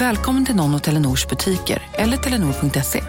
Välkommen 0.00 0.46
till 0.46 0.56
någon 0.56 0.74
av 0.74 0.78
Telenors 0.78 1.28
butiker 1.28 1.82
eller 1.92 2.16
telenor.se. 2.16 3.02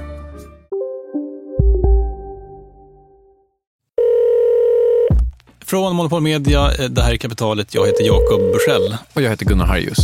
Från 5.59 5.95
Monopol 5.95 6.21
Media, 6.21 6.71
eh, 6.71 6.89
det 6.89 7.01
här 7.01 7.13
är 7.13 7.17
Kapitalet. 7.17 7.75
Jag 7.75 7.85
heter 7.85 8.03
Jakob 8.03 8.39
Bursell. 8.39 8.97
Och 9.13 9.21
jag 9.21 9.29
heter 9.29 9.45
Gunnar 9.45 9.65
Harjus. 9.65 9.97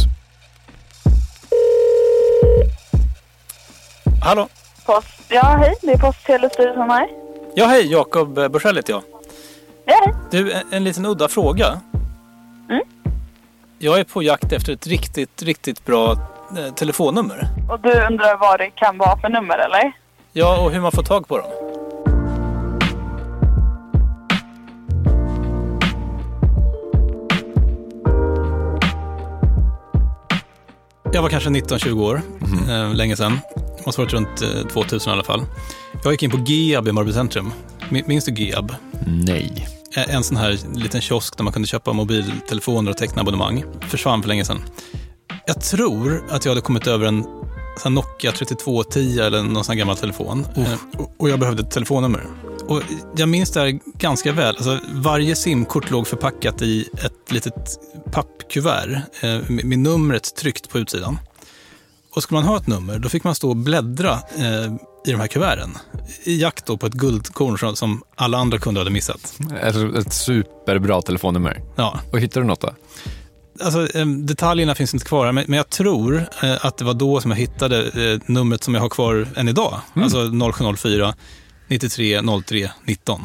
Hallå? 4.23 4.47
Post. 4.85 5.07
Ja, 5.29 5.57
hej. 5.59 5.75
Det 5.81 5.91
är 5.91 5.97
Post 5.97 6.19
och 6.19 6.25
telestyrelsen 6.25 6.89
här. 6.89 7.07
Ja, 7.55 7.66
hej. 7.66 7.91
Jakob 7.91 8.33
Bursell 8.33 8.75
heter 8.75 8.94
jag. 8.94 9.03
Ja, 9.85 10.01
hej. 10.05 10.13
Du, 10.31 10.51
en, 10.51 10.63
en 10.72 10.83
liten 10.83 11.05
udda 11.05 11.27
fråga. 11.27 11.81
Mm. 12.69 12.83
Jag 13.79 13.99
är 13.99 14.03
på 14.03 14.23
jakt 14.23 14.51
efter 14.51 14.73
ett 14.73 14.88
riktigt, 14.88 15.44
riktigt 15.44 15.85
bra 15.85 16.11
eh, 16.11 16.17
telefonnummer. 16.76 17.48
Och 17.70 17.80
du 17.80 17.90
undrar 17.92 18.38
vad 18.38 18.59
det 18.59 18.70
kan 18.70 18.98
vara 18.98 19.17
för 19.17 19.30
nummer, 19.30 19.58
eller? 19.58 19.92
Ja, 20.34 20.58
och 20.62 20.72
hur 20.72 20.80
man 20.81 20.92
får 20.92 21.03
tag 21.03 21.28
på 21.28 21.38
dem. 21.38 21.52
Jag 31.14 31.22
var 31.22 31.30
kanske 31.30 31.50
19-20 31.50 32.02
år, 32.02 32.22
eh, 32.70 32.94
länge 32.94 33.16
sedan. 33.16 33.40
Måste 33.86 34.02
ha 34.02 34.06
varit 34.06 34.14
runt 34.14 34.42
eh, 34.42 34.68
2000 34.73 35.09
i 35.09 35.14
alla 35.14 35.23
fall. 35.23 35.45
Jag 36.03 36.14
gick 36.14 36.23
in 36.23 36.31
på 36.31 36.38
Geab 36.38 36.88
i 36.88 36.92
Marby 36.92 37.14
centrum. 37.14 37.52
Min- 37.90 38.03
Minns 38.08 38.25
du 38.25 38.34
Geab? 38.34 38.75
Nej. 39.08 39.68
Eh, 39.98 40.16
En 40.16 40.23
sån 40.23 40.38
här 40.38 40.58
liten 40.75 41.02
kiosk 41.02 41.38
där 41.38 41.44
man 41.44 41.53
kunde 41.53 41.68
köpa 41.68 41.94
mobiltelefoner 41.94 42.92
och 42.92 42.98
teckna 42.98 43.22
abonnemang. 43.22 43.64
Försvann 43.81 44.22
för 44.22 44.28
länge 44.30 44.45
sedan. 44.45 44.62
Jag 45.48 45.62
tror 45.62 46.23
att 46.30 46.45
jag 46.45 46.52
hade 46.52 46.62
kommit 46.62 46.88
över 46.88 47.06
en 47.06 47.26
sån 47.78 47.94
Nokia 47.94 48.31
3210 48.31 49.20
eller 49.20 49.44
någon 49.44 49.64
sån 49.64 49.78
gammal 49.78 49.98
telefon. 49.98 50.48
Eh, 50.56 50.73
och- 51.17 51.30
jag 51.30 51.40
behövde 51.40 51.64
ett 51.64 51.72
telefonnummer. 51.72 52.23
Och 52.67 52.81
jag 53.16 53.30
minns 53.30 53.52
det 53.52 53.59
här 53.59 53.80
ganska 53.98 54.31
väl. 54.31 54.56
Alltså, 54.56 54.80
varje 54.94 55.36
simkort 55.36 55.92
låg 55.92 56.08
förpackat 56.08 56.62
i 56.62 56.90
ett 57.06 57.31
litet 57.31 57.80
pappkuvert 58.12 59.02
eh, 59.22 59.40
med 59.50 59.80
numret 59.80 60.36
tryckt 60.36 60.69
på 60.69 60.80
utsidan. 60.80 61.19
Och 62.16 62.24
skulle 62.24 62.40
man 62.41 62.50
ha 62.50 62.57
ett 62.57 62.68
nummer, 62.68 63.00
då 63.00 63.09
fick 63.09 63.24
man 63.24 63.36
stå 63.36 63.50
och 63.50 63.56
bläddra 63.56 64.12
eh, 64.38 64.74
i 65.06 65.12
de 65.12 65.16
här 65.19 65.28
kuverten. 65.28 65.78
I 66.24 66.41
jakt 66.41 66.66
då 66.66 66.78
på 66.78 66.86
ett 66.86 66.94
guldkorn 66.94 67.75
som- 67.75 68.02
alla 68.16 68.38
andra 68.38 68.57
kunder 68.59 68.81
hade 68.81 68.91
missat. 68.91 69.34
Ett, 69.62 69.75
ett 69.75 70.13
superbra 70.13 71.02
telefonnummer. 71.02 71.62
Ja, 71.75 72.00
Och 72.12 72.19
hittar 72.19 72.41
du 72.41 72.47
något 72.47 72.62
då? 72.62 72.69
Alltså, 73.62 74.03
detaljerna 74.06 74.75
finns 74.75 74.94
inte 74.94 75.06
kvar, 75.06 75.31
men, 75.31 75.45
men 75.47 75.57
jag 75.57 75.69
tror 75.69 76.29
eh, 76.44 76.66
att 76.66 76.78
det 76.78 76.85
var 76.85 76.94
då 76.94 77.22
som 77.22 77.31
jag 77.31 77.38
hittade 77.38 78.12
eh, 78.13 78.19
numret 78.25 78.63
som 78.63 78.73
jag 78.73 78.81
har 78.81 78.90
kvar 78.90 79.28
än 79.35 79.47
idag. 79.47 79.81
Alltså 79.94 80.31
0704 80.53 81.16
93 81.68 82.22
03 82.45 82.72
19. 82.85 83.22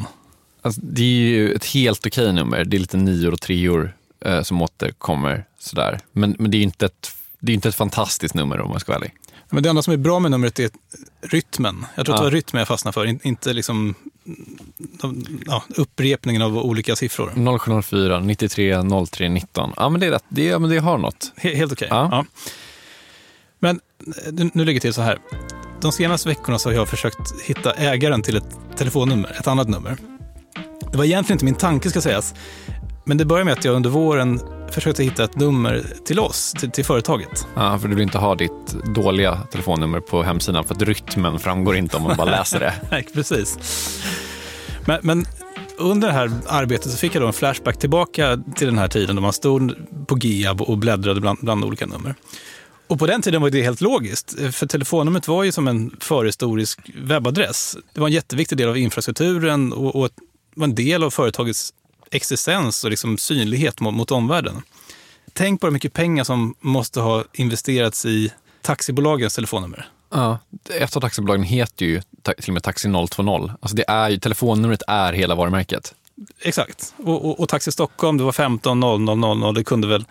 Alltså, 0.61 0.81
det 0.83 1.01
är 1.01 1.05
ju 1.05 1.53
ett 1.53 1.65
helt 1.65 2.05
okej 2.07 2.33
nummer. 2.33 2.63
Det 2.63 2.77
är 2.77 2.79
lite 2.79 2.97
nior 2.97 3.33
och 3.33 3.41
treor 3.41 3.95
eh, 4.25 4.41
som 4.41 4.61
återkommer 4.61 5.45
sådär. 5.59 5.99
Men, 6.11 6.35
men 6.39 6.51
det 6.51 6.57
är 6.57 6.59
ju 6.59 6.63
inte 6.63 6.85
ett, 6.85 7.11
det 7.39 7.51
är 7.51 7.53
inte 7.53 7.69
ett 7.69 7.75
fantastiskt 7.75 8.35
nummer 8.35 8.61
om 8.61 8.69
man 8.69 8.79
ska 8.79 8.91
vara 8.91 8.99
ärlig. 8.99 9.13
Men 9.53 9.63
det 9.63 9.69
enda 9.69 9.81
som 9.81 9.93
är 9.93 9.97
bra 9.97 10.19
med 10.19 10.31
numret 10.31 10.59
är 10.59 10.69
rytmen. 11.21 11.85
Jag 11.95 12.05
tror 12.05 12.15
att 12.15 12.19
Ja. 12.19 12.23
det 12.25 12.29
var 12.29 12.35
rytmen 12.35 12.59
jag 12.59 12.67
fastnade 12.67 12.93
för, 12.93 13.05
in- 13.05 13.19
inte 13.23 13.53
liksom 13.53 13.95
ja, 15.45 15.63
upprepningen 15.75 16.41
av 16.41 16.57
olika 16.57 16.95
siffror. 16.95 17.57
0704 17.59 18.19
93 18.19 18.75
03 19.11 19.29
19. 19.29 19.73
Ja, 19.77 19.89
men 19.89 20.01
det 20.01 20.07
är 20.07 20.11
rätt. 20.11 20.23
Det, 20.29 20.43
ja, 20.43 20.59
men 20.59 20.69
det 20.69 20.77
har 20.77 20.97
något. 20.97 21.31
He- 21.35 21.55
Helt 21.55 21.71
okej. 21.71 21.87
Ja. 21.91 22.07
Ja. 22.11 22.25
Men 23.59 23.79
eh, 24.25 24.33
nu, 24.33 24.49
nu 24.53 24.65
ligger 24.65 24.79
det 24.79 24.81
till 24.81 24.93
så 24.93 25.01
här. 25.01 25.19
De 25.81 25.91
senaste 25.91 26.29
veckorna 26.29 26.59
så 26.59 26.69
har 26.69 26.73
jag 26.73 26.89
försökt 26.89 27.41
hitta 27.43 27.71
ägaren 27.73 28.21
till 28.21 28.37
ett 28.37 28.57
telefonnummer, 28.77 29.35
ett 29.39 29.47
annat 29.47 29.69
nummer. 29.69 29.97
Det 30.91 30.97
var 30.97 31.05
egentligen 31.05 31.35
inte 31.35 31.45
min 31.45 31.55
tanke 31.55 31.89
ska 31.89 32.01
sägas, 32.01 32.33
men 33.03 33.17
det 33.17 33.25
började 33.25 33.45
med 33.45 33.53
att 33.53 33.65
jag 33.65 33.75
under 33.75 33.89
våren 33.89 34.39
försökte 34.71 35.03
hitta 35.03 35.23
ett 35.23 35.35
nummer 35.35 35.85
till 36.05 36.19
oss, 36.19 36.53
till, 36.59 36.71
till 36.71 36.85
företaget. 36.85 37.47
Ja, 37.55 37.79
för 37.79 37.87
du 37.87 37.95
vill 37.95 38.03
inte 38.03 38.17
ha 38.17 38.35
ditt 38.35 38.67
dåliga 38.95 39.37
telefonnummer 39.51 39.99
på 39.99 40.23
hemsidan 40.23 40.63
för 40.63 40.75
att 40.75 40.81
rytmen 40.81 41.39
framgår 41.39 41.75
inte 41.75 41.97
om 41.97 42.03
man 42.03 42.17
bara 42.17 42.31
läser 42.31 42.59
det. 42.59 42.73
Nej, 42.91 43.07
precis. 43.13 43.57
Men, 44.85 44.99
men 45.03 45.25
under 45.77 46.07
det 46.07 46.13
här 46.13 46.31
arbetet 46.47 46.91
så 46.91 46.97
fick 46.97 47.15
jag 47.15 47.23
då 47.23 47.27
en 47.27 47.33
flashback 47.33 47.79
tillbaka 47.79 48.43
till 48.55 48.67
den 48.67 48.77
här 48.77 48.87
tiden 48.87 49.15
då 49.15 49.21
man 49.21 49.33
stod 49.33 49.75
på 50.07 50.17
Giab 50.17 50.61
och 50.61 50.77
bläddrade 50.77 51.21
bland, 51.21 51.39
bland 51.41 51.63
olika 51.63 51.85
nummer. 51.85 52.15
Och 52.87 52.99
på 52.99 53.07
den 53.07 53.21
tiden 53.21 53.41
var 53.41 53.49
det 53.49 53.61
helt 53.61 53.81
logiskt, 53.81 54.55
för 54.55 54.67
telefonnumret 54.67 55.27
var 55.27 55.43
ju 55.43 55.51
som 55.51 55.67
en 55.67 55.95
förhistorisk 55.99 56.79
webbadress. 56.95 57.77
Det 57.93 57.99
var 57.99 58.07
en 58.07 58.13
jätteviktig 58.13 58.57
del 58.57 58.69
av 58.69 58.77
infrastrukturen 58.77 59.73
och, 59.73 59.95
och 59.95 60.09
var 60.55 60.63
en 60.63 60.75
del 60.75 61.03
av 61.03 61.09
företagets 61.09 61.73
existens 62.15 62.83
och 62.83 62.89
liksom 62.89 63.17
synlighet 63.17 63.79
mot, 63.79 63.93
mot 63.93 64.11
omvärlden. 64.11 64.61
Tänk 65.33 65.61
på 65.61 65.67
hur 65.67 65.71
mycket 65.71 65.93
pengar 65.93 66.23
som 66.23 66.55
måste 66.59 66.99
ha 66.99 67.23
investerats 67.33 68.05
i 68.05 68.31
taxibolagens 68.61 69.35
telefonnummer. 69.35 69.87
Ja, 70.11 70.39
ett 70.79 70.95
av 70.95 71.01
taxibolagen 71.01 71.43
heter 71.43 71.85
ju 71.85 72.01
till 72.23 72.33
och 72.47 72.53
med 72.53 72.63
Taxi 72.63 72.89
020. 73.15 73.51
Alltså 73.59 73.75
det 73.75 73.85
är 73.87 74.09
ju, 74.09 74.17
telefonnumret 74.17 74.81
är 74.87 75.13
hela 75.13 75.35
varumärket. 75.35 75.93
Exakt. 76.41 76.93
Och, 76.97 77.25
och, 77.25 77.39
och 77.39 77.49
Taxi 77.49 77.71
Stockholm, 77.71 78.17
det 78.17 78.23
var 78.23 78.31
15 78.31 78.79
000 78.79 79.43
och 79.43 79.53
det 79.53 79.63
kunde 79.63 79.87
väl 79.87 80.05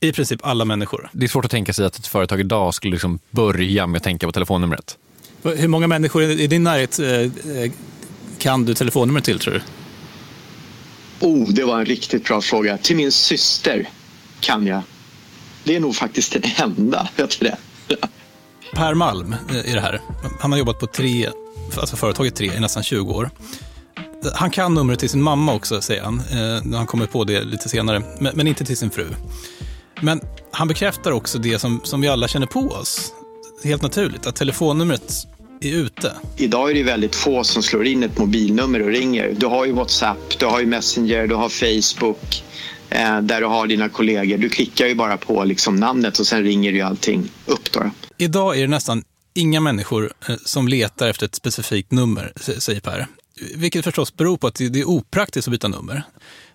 i 0.00 0.12
princip 0.12 0.46
alla 0.46 0.64
människor. 0.64 1.10
Det 1.12 1.24
är 1.24 1.28
svårt 1.28 1.44
att 1.44 1.50
tänka 1.50 1.72
sig 1.72 1.86
att 1.86 1.96
ett 1.96 2.06
företag 2.06 2.40
idag 2.40 2.74
skulle 2.74 2.92
liksom 2.92 3.18
börja 3.30 3.86
med 3.86 3.96
att 3.98 4.04
tänka 4.04 4.26
på 4.26 4.32
telefonnumret. 4.32 4.98
Hur 5.42 5.68
många 5.68 5.86
människor 5.86 6.22
i 6.22 6.42
i 6.42 6.46
din 6.46 6.64
närhet 6.64 6.98
eh, 6.98 7.08
eh, 7.08 7.72
kan 8.38 8.64
du 8.64 8.74
telefonnumret 8.74 9.24
till 9.24 9.38
tror 9.38 9.54
du? 9.54 9.60
Oh, 11.20 11.48
det 11.48 11.64
var 11.64 11.78
en 11.78 11.86
riktigt 11.86 12.24
bra 12.24 12.40
fråga. 12.40 12.78
Till 12.78 12.96
min 12.96 13.12
syster 13.12 13.88
kan 14.40 14.66
jag. 14.66 14.82
Det 15.64 15.76
är 15.76 15.80
nog 15.80 15.96
faktiskt 15.96 16.32
den 16.32 16.42
enda, 16.56 17.08
det? 17.16 17.56
Per 18.74 18.94
Malm 18.94 19.36
är 19.48 19.66
i 19.66 19.72
det 19.72 19.80
här. 19.80 20.00
Han 20.40 20.52
har 20.52 20.58
jobbat 20.58 20.78
på 20.78 20.86
tre, 20.86 21.28
alltså 21.76 21.96
företaget 21.96 22.34
tre 22.34 22.52
i 22.56 22.60
nästan 22.60 22.82
20 22.82 23.12
år. 23.12 23.30
Han 24.34 24.50
kan 24.50 24.74
numret 24.74 24.98
till 24.98 25.10
sin 25.10 25.22
mamma 25.22 25.54
också, 25.54 25.80
säger 25.80 26.02
han. 26.02 26.18
Eh, 26.18 26.76
han 26.76 26.86
kommer 26.86 27.06
på 27.06 27.24
det 27.24 27.44
lite 27.44 27.68
senare, 27.68 28.02
men, 28.20 28.36
men 28.36 28.46
inte 28.46 28.64
till 28.64 28.76
sin 28.76 28.90
fru. 28.90 29.06
Men 30.00 30.20
han 30.50 30.68
bekräftar 30.68 31.12
också 31.12 31.38
det 31.38 31.58
som, 31.58 31.80
som 31.84 32.00
vi 32.00 32.08
alla 32.08 32.28
känner 32.28 32.46
på 32.46 32.60
oss. 32.60 33.12
Helt 33.64 33.82
naturligt, 33.82 34.26
att 34.26 34.36
telefonnumret 34.36 35.26
är 35.64 35.74
ute. 35.74 36.12
Idag 36.36 36.70
är 36.70 36.74
det 36.74 36.82
väldigt 36.82 37.14
få 37.14 37.44
som 37.44 37.62
slår 37.62 37.86
in 37.86 38.02
ett 38.02 38.18
mobilnummer 38.18 38.82
och 38.82 38.88
ringer. 38.88 39.34
Du 39.36 39.46
har 39.46 39.64
ju 39.64 39.72
WhatsApp, 39.72 40.38
du 40.38 40.46
har 40.46 40.60
ju 40.60 40.66
Messenger, 40.66 41.26
du 41.26 41.34
har 41.34 41.48
Facebook 41.48 42.44
eh, 42.90 43.20
där 43.20 43.40
du 43.40 43.46
har 43.46 43.66
dina 43.66 43.88
kollegor. 43.88 44.38
Du 44.38 44.48
klickar 44.48 44.86
ju 44.86 44.94
bara 44.94 45.16
på 45.16 45.44
liksom 45.44 45.76
namnet 45.76 46.18
och 46.18 46.26
sen 46.26 46.42
ringer 46.42 46.72
ju 46.72 46.80
allting 46.80 47.30
upp. 47.46 47.72
Då. 47.72 47.90
Idag 48.18 48.56
är 48.56 48.60
det 48.60 48.68
nästan 48.68 49.04
inga 49.34 49.60
människor 49.60 50.12
eh, 50.28 50.36
som 50.44 50.68
letar 50.68 51.08
efter 51.08 51.26
ett 51.26 51.34
specifikt 51.34 51.92
nummer, 51.92 52.32
säger 52.58 52.80
Per. 52.80 53.06
Vilket 53.54 53.84
förstås 53.84 54.16
beror 54.16 54.36
på 54.36 54.46
att 54.46 54.54
det 54.54 54.80
är 54.80 54.88
opraktiskt 54.88 55.48
att 55.48 55.52
byta 55.52 55.68
nummer. 55.68 56.02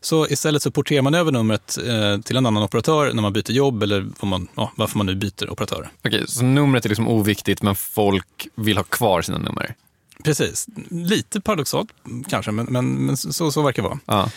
Så 0.02 0.28
istället 0.28 0.64
så 0.64 0.72
porterar 0.72 1.02
man 1.02 1.16
över 1.16 1.32
numret 1.32 1.78
eh, 1.78 2.22
till 2.22 2.38
en 2.38 2.46
annan 2.46 2.64
operatör 2.64 3.14
när 3.14 3.22
man 3.22 3.34
byter 3.34 3.52
jobb 3.52 3.84
eller 3.84 4.08
man, 4.26 4.48
ja, 4.56 4.72
varför 4.76 4.98
man 4.98 5.06
nu 5.06 5.16
byter 5.16 5.50
operatör. 5.50 5.90
Okej, 6.06 6.24
så 6.28 6.44
numret 6.44 6.86
är 6.86 6.90
liksom 6.90 7.08
oviktigt 7.08 7.62
men 7.62 7.76
folk 7.76 8.48
vill 8.56 8.78
ha 8.78 8.84
kvar 8.84 9.22
sina 9.22 9.38
nummer. 9.38 9.76
Precis. 10.24 10.68
Lite 10.90 11.42
paradoxalt 11.42 11.90
kanske, 12.30 12.52
men, 12.52 12.66
men, 12.66 13.06
men 13.06 13.18
så, 13.18 13.52
så 13.52 13.62
verkar 13.62 13.84
det 13.84 13.90
vara. 13.90 14.00
Ja. 14.06 14.30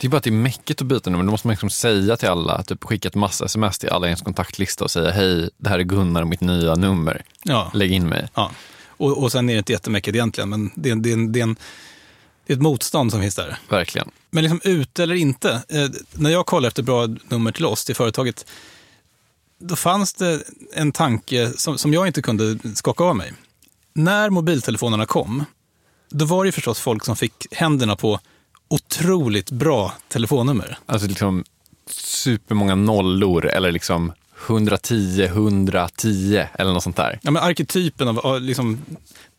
Det 0.00 0.06
är 0.06 0.08
bara 0.10 0.16
att 0.16 0.24
det 0.24 0.30
är 0.30 0.32
mäckigt 0.32 0.80
att 0.80 0.86
byta 0.86 1.10
nummer. 1.10 1.24
Då 1.24 1.30
måste 1.30 1.46
man 1.46 1.52
liksom 1.52 1.70
säga 1.70 2.16
till 2.16 2.28
alla, 2.28 2.62
typ 2.62 2.84
skicka 2.84 3.08
ett 3.08 3.14
massa 3.14 3.44
sms 3.44 3.78
till 3.78 3.88
alla 3.88 4.06
i 4.06 4.08
ens 4.08 4.22
kontaktlista 4.22 4.84
och 4.84 4.90
säga 4.90 5.10
hej, 5.10 5.50
det 5.56 5.68
här 5.68 5.78
är 5.78 5.82
Gunnar 5.82 6.22
och 6.22 6.28
mitt 6.28 6.40
nya 6.40 6.74
nummer. 6.74 7.22
Ja. 7.42 7.70
Lägg 7.74 7.92
in 7.92 8.08
mig. 8.08 8.28
Ja. 8.34 8.50
Och, 8.88 9.22
och 9.22 9.32
sen 9.32 9.48
är 9.48 9.54
det 9.54 9.58
inte 9.58 9.72
jättemycket 9.72 10.14
egentligen, 10.14 10.48
men 10.48 10.70
det, 10.74 10.94
det, 10.94 11.26
det, 11.32 11.40
är 11.40 11.42
en, 11.42 11.56
det 12.50 12.54
är 12.54 12.56
ett 12.56 12.62
motstånd 12.62 13.10
som 13.10 13.20
finns 13.20 13.34
där. 13.34 13.58
Verkligen. 13.68 14.10
Men 14.30 14.44
liksom 14.44 14.60
ute 14.64 15.02
eller 15.02 15.14
inte, 15.14 15.62
eh, 15.68 15.88
när 16.12 16.30
jag 16.30 16.46
kollade 16.46 16.68
efter 16.68 16.82
bra 16.82 17.06
nummer 17.28 17.52
till 17.52 17.66
oss, 17.66 17.84
till 17.84 17.94
företaget, 17.94 18.46
då 19.58 19.76
fanns 19.76 20.12
det 20.12 20.42
en 20.74 20.92
tanke 20.92 21.52
som, 21.56 21.78
som 21.78 21.92
jag 21.92 22.06
inte 22.06 22.22
kunde 22.22 22.58
skaka 22.74 23.04
av 23.04 23.16
mig. 23.16 23.32
När 23.92 24.30
mobiltelefonerna 24.30 25.06
kom, 25.06 25.44
då 26.08 26.24
var 26.24 26.44
det 26.44 26.52
förstås 26.52 26.80
folk 26.80 27.04
som 27.04 27.16
fick 27.16 27.46
händerna 27.50 27.96
på 27.96 28.20
otroligt 28.68 29.50
bra 29.50 29.92
telefonnummer. 30.08 30.78
Alltså 30.86 31.08
liksom 31.08 31.44
supermånga 31.90 32.74
nollor 32.74 33.46
eller 33.46 33.72
liksom 33.72 34.12
110, 34.46 35.24
110 35.24 36.44
eller 36.54 36.72
något 36.72 36.82
sånt 36.82 36.96
där. 36.96 37.18
Ja, 37.22 37.30
men 37.30 37.42
arketypen 37.42 38.08
av 38.08 38.40
liksom, 38.40 38.84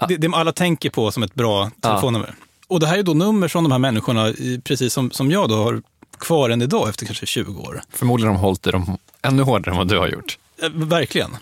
det, 0.07 0.17
det 0.17 0.27
alla 0.33 0.51
tänker 0.51 0.89
på 0.89 1.11
som 1.11 1.23
ett 1.23 1.33
bra 1.33 1.71
telefonnummer. 1.81 2.35
Och 2.71 2.79
det 2.79 2.87
här 2.87 2.97
är 2.97 3.03
då 3.03 3.13
nummer 3.13 3.47
som 3.47 3.63
de 3.63 3.71
här 3.71 3.79
människorna, 3.79 4.33
precis 4.63 4.93
som, 4.93 5.11
som 5.11 5.31
jag 5.31 5.49
då, 5.49 5.55
har 5.55 5.81
kvar 6.17 6.49
än 6.49 6.61
idag 6.61 6.89
efter 6.89 7.05
kanske 7.05 7.25
20 7.25 7.61
år. 7.61 7.81
Förmodligen 7.89 8.27
har 8.27 8.35
de 8.35 8.41
hållit 8.41 8.67
i 8.67 8.71
dem 8.71 8.97
ännu 9.21 9.43
hårdare 9.43 9.71
än 9.71 9.77
vad 9.77 9.87
du 9.87 9.97
har 9.97 10.07
gjort. 10.07 10.37
Eh, 10.61 10.69
Verkligen. 10.69 11.37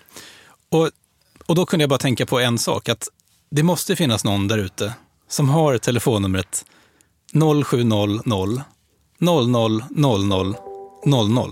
Och, 0.69 0.89
och 1.45 1.55
då 1.55 1.65
kunde 1.65 1.83
jag 1.83 1.89
bara 1.89 1.99
tänka 1.99 2.25
på 2.25 2.39
en 2.39 2.57
sak, 2.57 2.89
att 2.89 3.07
det 3.51 3.63
måste 3.63 3.95
finnas 3.95 4.23
någon 4.23 4.47
där 4.47 4.57
ute 4.57 4.93
som 5.27 5.49
har 5.49 5.77
telefonnumret 5.77 6.65
0700 7.65 8.23
00 8.25 8.61
00 9.19 10.55
00. 11.05 11.51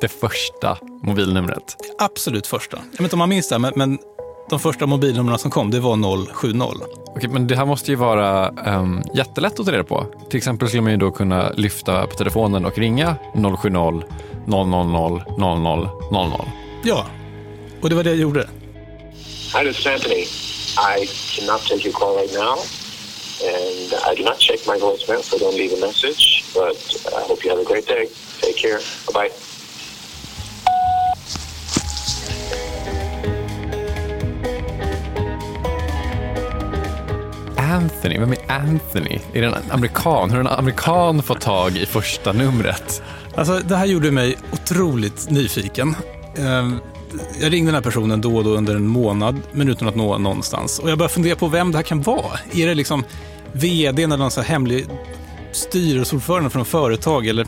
Det 0.00 0.08
första 0.08 0.78
mobilnumret. 1.02 1.76
Absolut 1.98 2.46
första. 2.46 2.76
Jag 2.76 2.90
vet 2.90 3.00
inte 3.00 3.14
om 3.14 3.18
man 3.18 3.28
minns 3.28 3.48
det, 3.48 3.58
men, 3.58 3.72
men 3.76 3.98
de 4.50 4.60
första 4.60 4.86
mobilnumren 4.86 5.38
som 5.38 5.50
kom, 5.50 5.70
det 5.70 5.80
var 5.80 6.32
070. 6.34 6.86
Okej, 7.06 7.28
men 7.28 7.46
det 7.46 7.56
här 7.56 7.66
måste 7.66 7.90
ju 7.90 7.96
vara 7.96 8.48
um, 8.48 9.02
jättelätt 9.14 9.60
att 9.60 9.66
ta 9.66 9.72
reda 9.72 9.84
på. 9.84 10.06
Till 10.30 10.38
exempel 10.38 10.68
skulle 10.68 10.82
man 10.82 10.92
ju 10.92 10.98
då 10.98 11.10
kunna 11.10 11.50
lyfta 11.50 12.06
på 12.06 12.16
telefonen 12.16 12.64
och 12.64 12.78
ringa 12.78 13.16
070 13.34 13.68
000 13.70 14.04
00 14.46 15.22
00. 16.10 16.48
Ja, 16.84 17.06
och 17.80 17.90
det 17.90 17.94
var 17.96 18.04
det 18.04 18.10
jag 18.10 18.18
gjorde. 18.18 18.48
Hi, 19.54 19.64
this 19.64 19.78
is 19.78 19.86
Anthony. 19.86 20.26
I 20.76 21.06
cannot 21.06 21.66
take 21.66 21.84
your 21.84 21.92
call 21.92 22.16
right 22.16 22.32
now, 22.32 22.58
and 23.42 23.92
I 24.10 24.22
do 24.22 24.24
not 24.24 24.38
check 24.38 24.66
my 24.66 24.78
voicemail, 24.78 25.22
so 25.22 25.38
don't 25.38 25.56
leave 25.56 25.74
a 25.74 25.86
message. 25.86 26.44
But 26.54 26.76
I 27.06 27.28
hope 27.28 27.44
you 27.44 27.50
have 27.50 27.60
a 27.60 27.68
great 27.72 27.86
day. 27.86 28.08
Take 28.40 28.56
care. 28.56 28.80
Bye 29.06 29.49
Anthony, 37.70 38.18
vem 38.18 38.32
är 38.32 38.38
Anthony? 38.48 39.18
Är 39.32 39.40
det 39.40 39.46
en 39.46 39.54
amerikan? 39.70 40.30
Hur 40.30 40.36
har 40.36 40.40
en 40.40 40.58
amerikan 40.58 41.22
fått 41.22 41.40
tag 41.40 41.76
i 41.76 41.86
första 41.86 42.32
numret? 42.32 43.02
Alltså, 43.34 43.60
det 43.64 43.76
här 43.76 43.86
gjorde 43.86 44.10
mig 44.10 44.36
otroligt 44.52 45.30
nyfiken. 45.30 45.94
Ehm, 46.36 46.80
jag 47.40 47.52
ringde 47.52 47.68
den 47.68 47.74
här 47.74 47.82
personen 47.82 48.20
då 48.20 48.36
och 48.36 48.44
då 48.44 48.50
under 48.50 48.76
en 48.76 48.86
månad, 48.86 49.40
men 49.52 49.68
utan 49.68 49.88
att 49.88 49.96
nå 49.96 50.18
någonstans. 50.18 50.78
Och 50.78 50.90
jag 50.90 50.98
började 50.98 51.14
fundera 51.14 51.36
på 51.36 51.48
vem 51.48 51.72
det 51.72 51.78
här 51.78 51.82
kan 51.82 52.02
vara. 52.02 52.38
Är 52.52 52.66
det 52.66 52.74
liksom 52.74 53.04
vd 53.52 54.02
eller 54.02 54.16
någon 54.16 54.30
så 54.30 54.40
här 54.40 54.48
hemlig 54.48 54.86
styrelseordförande 55.52 56.50
från 56.50 56.64
företag? 56.64 57.26
Eller 57.26 57.46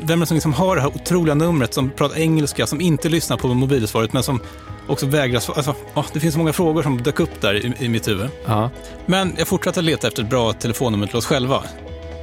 vem 0.00 0.18
är 0.18 0.20
det 0.20 0.26
som 0.26 0.34
liksom 0.34 0.52
har 0.52 0.76
det 0.76 0.82
här 0.82 0.88
otroliga 0.88 1.34
numret, 1.34 1.74
som 1.74 1.90
pratar 1.90 2.18
engelska, 2.18 2.66
som 2.66 2.80
inte 2.80 3.08
lyssnar 3.08 3.36
på 3.36 3.48
mobilsvaret, 3.48 4.12
men 4.12 4.22
som 4.22 4.40
också 4.86 5.06
vägrar 5.06 5.40
svara? 5.40 5.56
Alltså, 5.56 5.74
ja, 5.94 6.04
det 6.12 6.20
finns 6.20 6.34
så 6.34 6.38
många 6.38 6.52
frågor 6.52 6.82
som 6.82 7.02
dök 7.02 7.20
upp 7.20 7.40
där 7.40 7.54
i, 7.54 7.84
i 7.84 7.88
mitt 7.88 8.08
huvud. 8.08 8.30
Ja. 8.46 8.70
Men 9.06 9.34
jag 9.38 9.48
fortsatte 9.48 9.82
leta 9.82 10.08
efter 10.08 10.22
ett 10.22 10.30
bra 10.30 10.52
telefonnummer 10.52 11.06
till 11.06 11.16
oss 11.16 11.26
själva. 11.26 11.62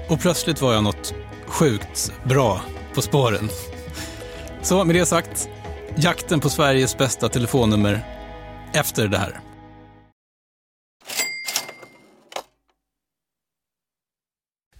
Och 0.07 0.19
plötsligt 0.19 0.61
var 0.61 0.73
jag 0.73 0.83
något 0.83 1.13
sjukt 1.47 2.13
bra 2.23 2.61
på 2.93 3.01
spåren. 3.01 3.49
Så 4.61 4.83
med 4.83 4.95
det 4.95 5.05
sagt, 5.05 5.49
jakten 5.95 6.39
på 6.39 6.49
Sveriges 6.49 6.97
bästa 6.97 7.29
telefonnummer 7.29 8.01
efter 8.73 9.07
det 9.07 9.17
här. 9.17 9.39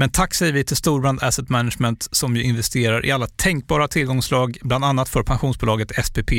Men 0.00 0.10
tack 0.10 0.34
säger 0.34 0.52
vi 0.52 0.64
till 0.64 0.76
Storbrand 0.76 1.22
Asset 1.22 1.48
Management 1.48 2.08
som 2.12 2.36
ju 2.36 2.42
investerar 2.42 3.06
i 3.06 3.10
alla 3.10 3.26
tänkbara 3.26 3.88
tillgångslag, 3.88 4.58
bland 4.62 4.84
annat 4.84 5.08
för 5.08 5.22
pensionsbolaget 5.22 6.06
SPP. 6.06 6.32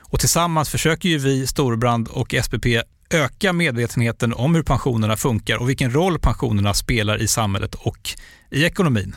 Och 0.00 0.20
tillsammans 0.20 0.68
försöker 0.68 1.08
ju 1.08 1.18
vi, 1.18 1.46
Storbrand 1.46 2.08
och 2.08 2.34
SPP, 2.42 2.66
öka 3.10 3.52
medvetenheten 3.52 4.34
om 4.34 4.54
hur 4.54 4.62
pensionerna 4.62 5.16
funkar 5.16 5.56
och 5.56 5.68
vilken 5.68 5.94
roll 5.94 6.18
pensionerna 6.18 6.74
spelar 6.74 7.22
i 7.22 7.28
samhället 7.28 7.74
och 7.74 8.10
i 8.50 8.64
ekonomin. 8.64 9.16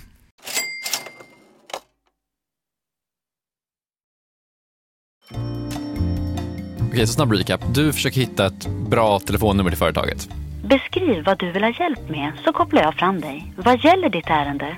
Okej, 6.88 7.08
så 7.08 7.14
snabb 7.14 7.32
recap. 7.32 7.62
Du 7.74 7.94
försöker 7.94 8.22
hitta 8.22 8.46
ett 8.46 8.68
bra 8.68 9.20
telefonnummer 9.20 9.70
till 9.70 9.80
företaget. 9.80 10.30
Beskriv 10.70 11.24
vad 11.26 11.40
du 11.40 11.52
vill 11.52 11.64
ha 11.64 11.74
hjälp 11.80 12.10
med 12.10 12.32
så 12.46 12.54
kopplar 12.54 12.82
jag 12.82 12.94
fram 12.96 13.22
dig. 13.22 13.54
Vad 13.56 13.84
gäller 13.84 14.10
ditt 14.10 14.28
ärende? 14.30 14.78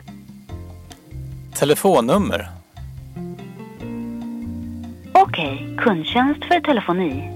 Telefonnummer? 1.54 2.50
Okej, 5.14 5.76
kundtjänst 5.78 6.46
för 6.46 6.60
telefoni. 6.60 7.32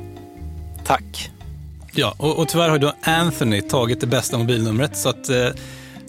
Tack. 0.86 1.32
Ja, 1.94 2.14
och, 2.18 2.40
och 2.40 2.48
tyvärr 2.48 2.70
har 2.70 2.78
då 2.78 2.94
Anthony 3.04 3.62
tagit 3.62 4.02
det 4.02 4.08
bästa 4.08 4.38
mobilnumret 4.38 4.98
så 4.98 5.10
att 5.10 5.30
eh, 5.30 5.36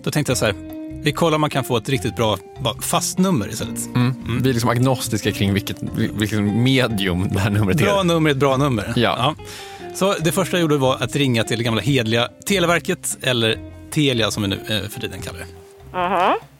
då 0.02 0.10
tänkte 0.10 0.30
jag 0.30 0.38
så 0.38 0.44
här, 0.44 0.54
vi 1.02 1.12
kollar 1.12 1.34
om 1.34 1.40
man 1.40 1.50
kan 1.50 1.64
få 1.64 1.76
ett 1.76 1.88
riktigt 1.88 2.16
bra 2.16 2.38
fast 2.80 3.18
nummer 3.18 3.48
istället. 3.48 3.86
Mm. 3.94 4.40
Vi 4.42 4.48
är 4.50 4.54
liksom 4.54 4.70
agnostiska 4.70 5.32
kring 5.32 5.52
vilket, 5.54 5.82
vilket 5.96 6.40
medium 6.40 7.28
det 7.32 7.40
här 7.40 7.50
numret 7.50 7.76
Bra 7.76 8.00
är. 8.00 8.04
nummer 8.04 8.30
är 8.30 8.34
ett 8.34 8.40
bra 8.40 8.56
nummer. 8.56 8.92
Ja. 8.96 9.34
Så 9.94 10.14
det 10.20 10.32
första 10.32 10.56
jag 10.56 10.62
gjorde 10.62 10.76
var 10.76 10.94
att 10.94 11.16
ringa 11.16 11.44
till 11.44 11.58
det 11.58 11.64
gamla 11.64 11.80
hedliga 11.80 12.28
Televerket, 12.46 13.18
eller 13.22 13.58
Telia 13.90 14.30
som 14.30 14.42
vi 14.42 14.48
nu 14.48 14.60
eh, 14.68 14.88
för 14.88 15.00
tiden 15.00 15.22
kallar 15.22 15.38
det. 15.38 15.46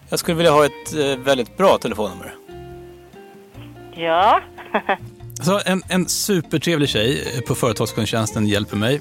Jag 0.09 0.19
skulle 0.19 0.37
vilja 0.37 0.53
ha 0.53 0.67
ett 0.67 0.95
eh, 0.95 1.25
väldigt 1.25 1.57
bra 1.57 1.79
telefonnummer. 1.79 2.35
Ja. 3.97 4.41
Så 5.43 5.61
en, 5.67 5.83
en 5.89 6.09
supertrevlig 6.09 6.89
tjej 6.89 7.43
på 7.47 7.55
företagskundtjänsten 7.55 8.47
hjälper 8.47 8.77
mig. 8.77 9.01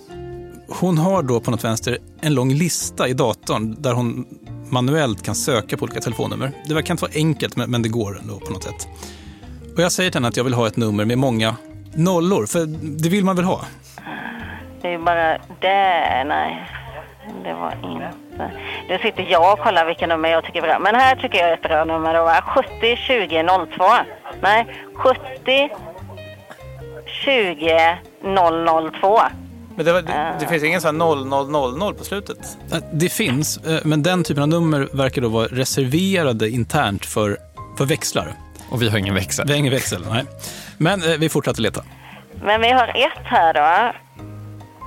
Hon 0.67 0.97
har 0.97 1.23
då 1.23 1.39
på 1.39 1.51
något 1.51 1.63
vänster 1.63 1.97
en 2.21 2.33
lång 2.33 2.53
lista 2.53 3.07
i 3.07 3.13
datorn 3.13 3.75
där 3.79 3.93
hon 3.93 4.25
manuellt 4.69 5.23
kan 5.23 5.35
söka 5.35 5.77
på 5.77 5.83
olika 5.83 6.01
telefonnummer. 6.01 6.51
Det 6.67 6.73
verkar 6.73 6.93
inte 6.93 7.01
vara 7.01 7.11
enkelt, 7.15 7.55
men, 7.55 7.71
men 7.71 7.81
det 7.81 7.89
går 7.89 8.19
ändå 8.19 8.39
på 8.39 8.53
något 8.53 8.63
sätt. 8.63 8.87
Och 9.75 9.79
jag 9.79 9.91
säger 9.91 10.09
till 10.09 10.17
henne 10.17 10.27
att 10.27 10.37
jag 10.37 10.43
vill 10.43 10.53
ha 10.53 10.67
ett 10.67 10.77
nummer 10.77 11.05
med 11.05 11.17
många 11.17 11.55
nollor, 11.95 12.45
för 12.45 12.65
det 13.01 13.09
vill 13.09 13.25
man 13.25 13.35
väl 13.35 13.45
ha? 13.45 13.65
Det 14.81 14.93
är 14.93 14.97
bara 14.97 15.37
det. 15.61 16.23
Nej, 16.23 16.69
det 17.43 17.53
var 17.53 17.71
inte. 17.83 18.11
Nu 18.89 18.97
sitter 18.97 19.23
jag 19.29 19.53
och 19.53 19.59
kollar 19.59 19.85
vilka 19.85 20.07
nummer 20.07 20.29
jag 20.29 20.43
tycker 20.43 20.59
är 20.63 20.67
bra. 20.67 20.79
Men 20.79 20.95
här 20.95 21.15
tycker 21.15 21.37
jag 21.39 21.49
är 21.49 21.53
ett 21.53 21.61
bra 21.61 21.83
nummer. 21.85 22.13
Då, 22.13 22.23
va? 22.23 22.41
70 22.55 22.95
20 22.95 23.43
02. 23.77 23.83
Nej, 24.41 24.65
70 24.95 25.69
20 27.25 27.97
002. 29.01 29.19
Men 29.75 29.85
det, 29.85 29.93
var, 29.93 30.01
det, 30.01 30.35
det 30.39 30.47
finns 30.47 30.63
ingen 30.63 30.81
sån 30.81 31.01
här 31.01 31.71
0000 31.71 31.95
på 31.95 32.03
slutet? 32.03 32.37
Eh, 32.71 32.77
Det 32.91 33.09
finns, 33.09 33.57
eh, 33.57 33.79
men 33.83 34.03
den 34.03 34.23
typen 34.23 34.43
av 34.43 34.49
nummer 34.49 34.87
verkar 34.93 35.21
då 35.21 35.27
vara 35.29 35.47
reserverade 35.47 36.49
internt 36.49 37.05
för, 37.05 37.37
för 37.77 37.85
växlar. 37.85 38.27
Och 38.69 38.81
vi 38.81 38.89
har 38.89 38.97
ingen 38.97 39.15
växel. 39.15 39.45
Vi 39.47 39.51
har 39.53 39.59
ingen 39.59 39.73
växel, 39.73 40.05
nej. 40.09 40.23
Men 40.77 41.03
eh, 41.03 41.17
vi 41.19 41.29
fortsätter 41.29 41.61
leta. 41.61 41.83
Men 42.43 42.61
vi 42.61 42.71
har 42.71 42.87
ett 42.87 43.23
här 43.23 43.53
då. 43.53 43.93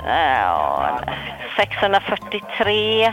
Eh, 0.09 0.41
ja, 0.41 0.99
643. 1.57 3.13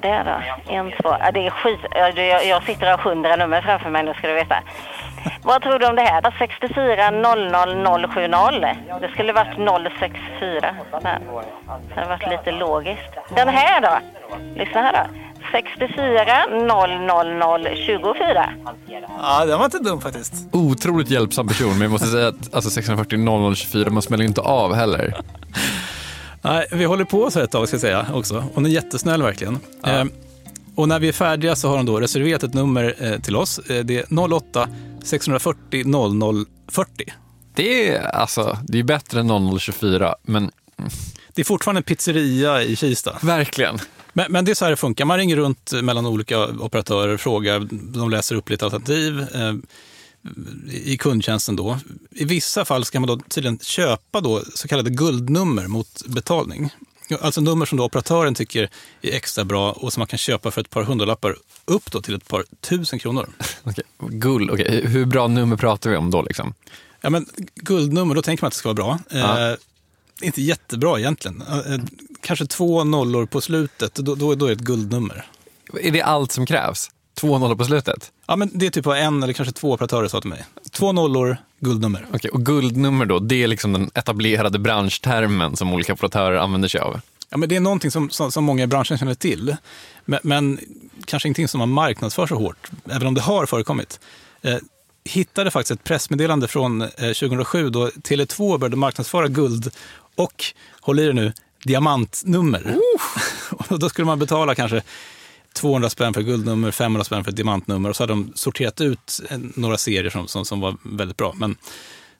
Där 0.00 0.24
då. 0.24 0.72
En, 0.72 0.90
två. 0.90 1.16
Ja, 1.20 1.30
det 1.32 1.46
är 1.46 1.50
skit. 1.50 1.80
Jag, 1.90 2.46
jag 2.46 2.62
sitter 2.62 2.92
och 2.92 3.00
har 3.00 3.10
100 3.10 3.36
nummer 3.36 3.62
framför 3.62 3.90
mig 3.90 4.02
nu 4.02 4.14
ska 4.14 4.28
du 4.28 4.34
veta. 4.34 4.62
Vad 5.42 5.62
tror 5.62 5.78
du 5.78 5.86
om 5.86 5.96
det 5.96 6.02
här 6.02 6.22
då? 6.22 6.30
64 6.38 7.10
00 7.10 8.08
070. 8.08 9.00
Det 9.00 9.08
skulle 9.12 9.32
varit 9.32 9.92
064. 9.98 10.74
Det 11.88 11.94
hade 11.94 12.08
varit 12.08 12.30
lite 12.30 12.52
logiskt. 12.52 13.18
Den 13.36 13.48
här 13.48 13.80
då? 13.80 13.98
Lyssna 14.54 14.82
här 14.82 14.92
då. 14.92 15.29
64 15.52 16.46
000 16.50 17.76
24. 17.86 18.52
Ja, 19.22 19.44
den 19.46 19.58
var 19.58 19.64
inte 19.64 19.78
dum 19.78 20.00
faktiskt. 20.00 20.34
Otroligt 20.52 21.10
hjälpsam 21.10 21.48
person, 21.48 21.70
men 21.70 21.80
jag 21.80 21.90
måste 21.90 22.06
säga 22.06 22.28
att 22.28 22.54
alltså 22.54 22.70
640 22.70 23.54
0024, 23.54 23.90
man 23.90 24.02
smäller 24.02 24.24
inte 24.24 24.40
av 24.40 24.74
heller. 24.74 25.14
Nej, 26.42 26.66
vi 26.72 26.84
håller 26.84 27.04
på 27.04 27.30
så 27.30 27.38
här 27.38 27.44
ett 27.44 27.50
tag 27.50 27.68
ska 27.68 27.74
jag 27.74 27.80
säga 27.80 28.06
också. 28.14 28.44
Hon 28.54 28.66
är 28.66 28.70
jättesnäll 28.70 29.22
verkligen. 29.22 29.58
Eh, 29.86 30.04
och 30.74 30.88
när 30.88 30.98
vi 30.98 31.08
är 31.08 31.12
färdiga 31.12 31.56
så 31.56 31.68
har 31.68 31.76
hon 31.76 31.86
då 31.86 32.00
reserverat 32.00 32.42
ett 32.42 32.54
nummer 32.54 32.94
eh, 32.98 33.20
till 33.20 33.36
oss. 33.36 33.58
Eh, 33.58 33.84
det 33.84 33.98
är 34.12 34.32
08 34.34 34.68
640 35.04 35.84
00 35.86 36.44
40. 36.68 36.90
Det 37.54 37.88
är 37.88 38.02
alltså, 38.02 38.58
det 38.68 38.78
är 38.78 38.82
bättre 38.82 39.20
än 39.20 39.26
0024, 39.58 40.14
men 40.22 40.50
Det 41.34 41.42
är 41.42 41.44
fortfarande 41.44 41.78
en 41.78 41.82
pizzeria 41.82 42.62
i 42.62 42.76
Kista. 42.76 43.16
verkligen. 43.22 43.78
Men, 44.12 44.32
men 44.32 44.44
det 44.44 44.50
är 44.50 44.54
så 44.54 44.64
här 44.64 44.70
det 44.70 44.76
funkar. 44.76 45.04
Man 45.04 45.18
ringer 45.18 45.36
runt 45.36 45.72
mellan 45.82 46.06
olika 46.06 46.46
operatörer, 46.46 47.16
frågar, 47.16 47.68
de 47.70 48.10
läser 48.10 48.34
upp 48.34 48.50
lite 48.50 48.64
alternativ 48.64 49.20
eh, 49.34 49.54
i 50.72 50.96
kundtjänsten 50.96 51.56
då. 51.56 51.78
I 52.10 52.24
vissa 52.24 52.64
fall 52.64 52.84
ska 52.84 53.00
man 53.00 53.08
då 53.08 53.16
tydligen 53.28 53.58
köpa 53.58 54.20
då 54.20 54.42
så 54.54 54.68
kallade 54.68 54.90
guldnummer 54.90 55.66
mot 55.66 56.02
betalning. 56.06 56.70
Alltså 57.20 57.40
nummer 57.40 57.66
som 57.66 57.78
då 57.78 57.84
operatören 57.84 58.34
tycker 58.34 58.70
är 59.02 59.12
extra 59.12 59.44
bra 59.44 59.72
och 59.72 59.92
som 59.92 60.00
man 60.00 60.06
kan 60.06 60.18
köpa 60.18 60.50
för 60.50 60.60
ett 60.60 60.70
par 60.70 60.82
hundralappar 60.82 61.36
upp 61.64 61.92
då 61.92 62.02
till 62.02 62.14
ett 62.14 62.28
par 62.28 62.44
tusen 62.60 62.98
kronor. 62.98 63.28
Okej, 63.62 63.84
Gull, 63.98 64.50
okej. 64.50 64.86
hur 64.86 65.04
bra 65.04 65.28
nummer 65.28 65.56
pratar 65.56 65.90
vi 65.90 65.96
om 65.96 66.10
då 66.10 66.22
liksom? 66.22 66.54
Ja, 67.00 67.10
men 67.10 67.26
guldnummer, 67.54 68.14
då 68.14 68.22
tänker 68.22 68.44
man 68.44 68.46
att 68.46 68.52
det 68.52 68.58
ska 68.58 68.68
vara 68.68 68.74
bra. 68.74 68.98
Ja. 69.10 69.50
Eh, 69.50 69.56
inte 70.22 70.42
jättebra 70.42 70.98
egentligen. 70.98 71.42
Kanske 72.20 72.46
två 72.46 72.84
nollor 72.84 73.26
på 73.26 73.40
slutet, 73.40 73.94
då, 73.94 74.14
då, 74.14 74.34
då 74.34 74.46
är 74.46 74.48
det 74.48 74.54
ett 74.54 74.60
guldnummer. 74.60 75.26
Är 75.82 75.90
det 75.90 76.02
allt 76.02 76.32
som 76.32 76.46
krävs? 76.46 76.90
Två 77.14 77.38
nollor 77.38 77.56
på 77.56 77.64
slutet? 77.64 78.12
Ja, 78.26 78.36
men 78.36 78.50
det 78.54 78.66
är 78.66 78.70
typ 78.70 78.86
vad 78.86 78.98
en 78.98 79.22
eller 79.22 79.32
kanske 79.32 79.54
två 79.54 79.72
operatörer 79.72 80.08
sa 80.08 80.20
till 80.20 80.30
mig. 80.30 80.44
Två 80.70 80.92
nollor, 80.92 81.36
guldnummer. 81.60 82.06
Okej, 82.14 82.30
och 82.30 82.46
guldnummer 82.46 83.04
då, 83.04 83.18
det 83.18 83.42
är 83.42 83.48
liksom 83.48 83.72
den 83.72 83.90
etablerade 83.94 84.58
branschtermen 84.58 85.56
som 85.56 85.72
olika 85.72 85.92
operatörer 85.92 86.36
använder 86.36 86.68
sig 86.68 86.80
av. 86.80 87.00
Ja, 87.28 87.36
men 87.36 87.48
det 87.48 87.56
är 87.56 87.60
någonting 87.60 87.90
som, 87.90 88.10
som, 88.10 88.32
som 88.32 88.44
många 88.44 88.62
i 88.62 88.66
branschen 88.66 88.98
känner 88.98 89.14
till, 89.14 89.56
men, 90.04 90.20
men 90.22 90.58
kanske 91.04 91.28
ingenting 91.28 91.48
som 91.48 91.58
man 91.58 91.68
marknadsför 91.68 92.26
så 92.26 92.34
hårt, 92.34 92.70
även 92.90 93.06
om 93.06 93.14
det 93.14 93.20
har 93.20 93.46
förekommit. 93.46 94.00
Eh, 94.42 94.56
hittade 95.04 95.50
faktiskt 95.50 95.70
ett 95.70 95.84
pressmeddelande 95.84 96.48
från 96.48 96.82
eh, 96.82 96.88
2007 96.88 97.70
då 97.70 97.88
Tele2 97.88 98.58
började 98.58 98.76
marknadsföra 98.76 99.28
guld 99.28 99.70
och, 100.14 100.44
håll 100.80 101.00
i 101.00 101.06
det 101.06 101.12
nu, 101.12 101.32
diamantnummer. 101.64 102.76
och 103.68 103.78
då 103.78 103.88
skulle 103.88 104.06
man 104.06 104.18
betala 104.18 104.54
kanske 104.54 104.82
200 105.52 105.90
spänn 105.90 106.14
för 106.14 106.22
guldnummer, 106.22 106.70
500 106.70 107.04
spänn 107.04 107.24
för 107.24 107.32
diamantnummer 107.32 107.88
och 107.88 107.96
så 107.96 108.02
hade 108.02 108.12
de 108.12 108.32
sorterat 108.34 108.80
ut 108.80 109.20
några 109.54 109.76
serier 109.76 110.10
som, 110.10 110.28
som, 110.28 110.44
som 110.44 110.60
var 110.60 110.76
väldigt 110.82 111.16
bra. 111.16 111.34
Men 111.36 111.56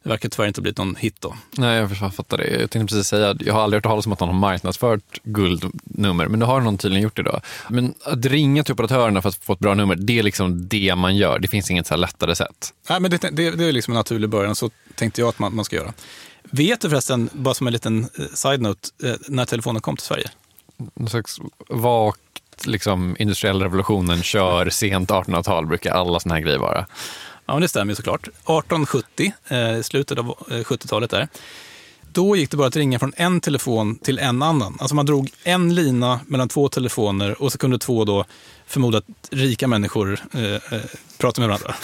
det 0.02 0.08
verkar 0.08 0.28
tyvärr 0.28 0.48
inte 0.48 0.58
ha 0.58 0.62
blivit 0.62 0.78
någon 0.78 0.96
hit 0.96 1.16
då. 1.20 1.36
Nej, 1.56 1.76
jag 1.76 2.14
fattar 2.14 2.38
det. 2.38 2.60
Jag 2.60 2.70
tänkte 2.70 2.94
precis 2.94 3.08
säga, 3.08 3.36
jag 3.40 3.54
har 3.54 3.62
aldrig 3.62 3.76
hört 3.76 3.84
talas 3.84 4.06
om 4.06 4.12
att 4.12 4.20
någon 4.20 4.28
har 4.28 4.36
marknadsfört 4.36 5.20
guldnummer, 5.22 6.28
men 6.28 6.38
nu 6.38 6.44
har 6.44 6.60
någon 6.60 6.78
tydligen 6.78 7.02
gjort 7.02 7.16
det 7.16 7.22
då. 7.22 7.40
Men 7.68 7.94
att 8.04 8.24
ringa 8.24 8.64
till 8.64 8.72
operatörerna 8.72 9.22
för 9.22 9.28
att 9.28 9.34
få 9.34 9.52
ett 9.52 9.58
bra 9.58 9.74
nummer, 9.74 9.94
det 9.94 10.18
är 10.18 10.22
liksom 10.22 10.68
det 10.68 10.94
man 10.94 11.16
gör. 11.16 11.38
Det 11.38 11.48
finns 11.48 11.70
inget 11.70 11.86
så 11.86 11.96
lättare 11.96 12.34
sätt. 12.34 12.74
Nej, 12.88 13.00
men 13.00 13.10
det, 13.10 13.16
det, 13.16 13.50
det 13.50 13.64
är 13.64 13.72
liksom 13.72 13.92
en 13.92 13.96
naturlig 13.96 14.30
början, 14.30 14.54
så 14.54 14.70
tänkte 14.94 15.20
jag 15.20 15.28
att 15.28 15.38
man, 15.38 15.54
man 15.54 15.64
ska 15.64 15.76
göra. 15.76 15.92
Vet 16.50 16.80
du 16.80 16.90
förresten, 16.90 17.30
bara 17.32 17.54
som 17.54 17.66
en 17.66 17.72
liten 17.72 18.08
eh, 18.18 18.26
side-note, 18.34 18.88
eh, 19.02 19.14
när 19.28 19.44
telefonen 19.44 19.82
kom 19.82 19.96
till 19.96 20.06
Sverige? 20.06 20.30
Någon 20.94 21.10
slags 21.10 21.40
vagt, 21.68 22.66
liksom, 22.66 23.16
industriell 23.18 23.62
revolutionen 23.62 24.22
kör 24.22 24.70
sent 24.70 25.10
1800-tal 25.10 25.66
brukar 25.66 25.92
alla 25.92 26.20
såna 26.20 26.34
här 26.34 26.42
grejer 26.42 26.58
vara. 26.58 26.86
Ja, 27.46 27.60
det 27.60 27.68
stämmer 27.68 27.92
ju 27.92 27.96
såklart. 27.96 28.28
1870, 28.28 29.32
eh, 29.48 29.80
slutet 29.82 30.18
av 30.18 30.26
eh, 30.26 30.54
70-talet 30.54 31.10
där. 31.10 31.28
Då 32.12 32.36
gick 32.36 32.50
det 32.50 32.56
bara 32.56 32.68
att 32.68 32.76
ringa 32.76 32.98
från 32.98 33.12
en 33.16 33.40
telefon 33.40 33.98
till 33.98 34.18
en 34.18 34.42
annan. 34.42 34.76
Alltså 34.80 34.94
man 34.94 35.06
drog 35.06 35.30
en 35.44 35.74
lina 35.74 36.20
mellan 36.26 36.48
två 36.48 36.68
telefoner 36.68 37.42
och 37.42 37.52
så 37.52 37.58
kunde 37.58 37.78
två 37.78 38.04
då 38.04 38.24
förmodat 38.66 39.04
rika 39.30 39.68
människor 39.68 40.20
eh, 40.34 40.54
eh, 40.54 40.80
prata 41.18 41.40
med 41.40 41.48
varandra. 41.48 41.74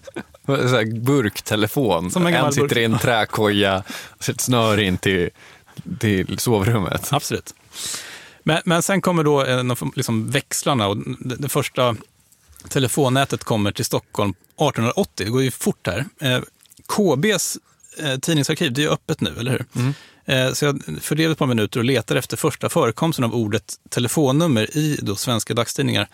Så 0.46 0.82
burktelefon. 1.00 2.10
Som 2.10 2.26
en 2.26 2.34
en 2.34 2.52
sitter 2.52 2.68
burk. 2.68 2.78
i 2.78 2.84
en 2.84 2.98
träkoja 2.98 3.82
ett 4.28 4.40
snöre 4.40 4.84
in 4.84 4.98
till, 4.98 5.30
till 5.98 6.38
sovrummet. 6.38 7.12
Absolut. 7.12 7.54
Men, 8.42 8.62
men 8.64 8.82
sen 8.82 9.00
kommer 9.00 9.24
då 9.24 9.44
eh, 9.44 9.64
liksom 9.94 10.30
växlarna 10.30 10.86
och 10.86 10.96
det, 10.96 11.36
det 11.36 11.48
första 11.48 11.96
telefonnätet 12.68 13.44
kommer 13.44 13.72
till 13.72 13.84
Stockholm 13.84 14.30
1880. 14.30 15.24
Det 15.26 15.30
går 15.30 15.42
ju 15.42 15.50
fort 15.50 15.86
här. 15.86 16.04
Eh, 16.20 16.40
KBs 16.86 17.58
eh, 17.98 18.18
tidningsarkiv, 18.18 18.72
det 18.72 18.80
är 18.80 18.82
ju 18.82 18.90
öppet 18.90 19.20
nu, 19.20 19.34
eller 19.38 19.50
hur? 19.50 19.64
Eh, 20.24 20.52
så 20.52 20.64
jag 20.64 20.82
fördelar 21.00 21.32
ett 21.32 21.38
par 21.38 21.46
minuter 21.46 21.80
och 21.80 21.84
letar 21.84 22.16
efter 22.16 22.36
första 22.36 22.68
förekomsten 22.68 23.24
av 23.24 23.34
ordet 23.34 23.74
telefonnummer 23.88 24.76
i 24.76 24.98
då 25.02 25.16
svenska 25.16 25.54
dagstidningar. 25.54 26.08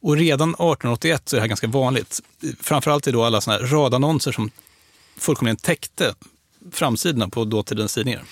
Och 0.00 0.16
redan 0.16 0.48
1881 0.50 1.22
så 1.28 1.36
är 1.36 1.38
det 1.38 1.42
här 1.42 1.48
ganska 1.48 1.66
vanligt. 1.66 2.20
Framförallt 2.60 3.06
i 3.06 3.10
då 3.12 3.24
alla 3.24 3.40
såna 3.40 3.56
här 3.56 3.64
radannonser 3.66 4.32
som 4.32 4.50
fullkomligen 5.18 5.56
täckte 5.56 6.14
framsidorna 6.72 7.28
på 7.28 7.44
dåtidens 7.44 7.94
tidningar. 7.94 8.22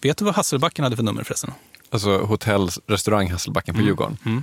Vet 0.00 0.16
du 0.18 0.24
vad 0.24 0.34
Hasselbacken 0.34 0.82
hade 0.82 0.96
för 0.96 1.02
nummer 1.02 1.24
förresten? 1.24 1.52
Alltså 1.90 2.18
hotell, 2.18 2.68
restaurang 2.86 3.30
Hasselbacken 3.30 3.74
på 3.74 3.80
Djurgården. 3.80 4.18
Mm. 4.24 4.42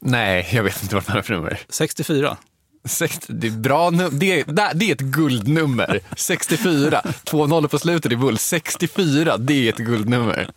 Nej, 0.00 0.48
jag 0.52 0.62
vet 0.62 0.82
inte 0.82 0.94
vad 0.94 1.04
man 1.08 1.16
har 1.16 1.22
för 1.22 1.34
nummer. 1.34 1.60
64. 1.68 2.36
Sex- 2.84 3.18
Det 3.28 3.46
är 3.46 3.50
bra 3.50 3.90
nu- 3.90 4.08
det, 4.10 4.40
är- 4.40 4.74
det 4.74 4.84
är 4.90 4.92
ett 4.92 5.00
guldnummer. 5.00 6.00
64. 6.16 7.02
Två 7.24 7.46
nollor 7.46 7.68
på 7.68 7.78
slutet 7.78 8.12
i 8.12 8.16
bull. 8.16 8.38
64, 8.38 9.36
det 9.36 9.52
är 9.54 9.72
ett 9.72 9.78
guldnummer. 9.78 10.50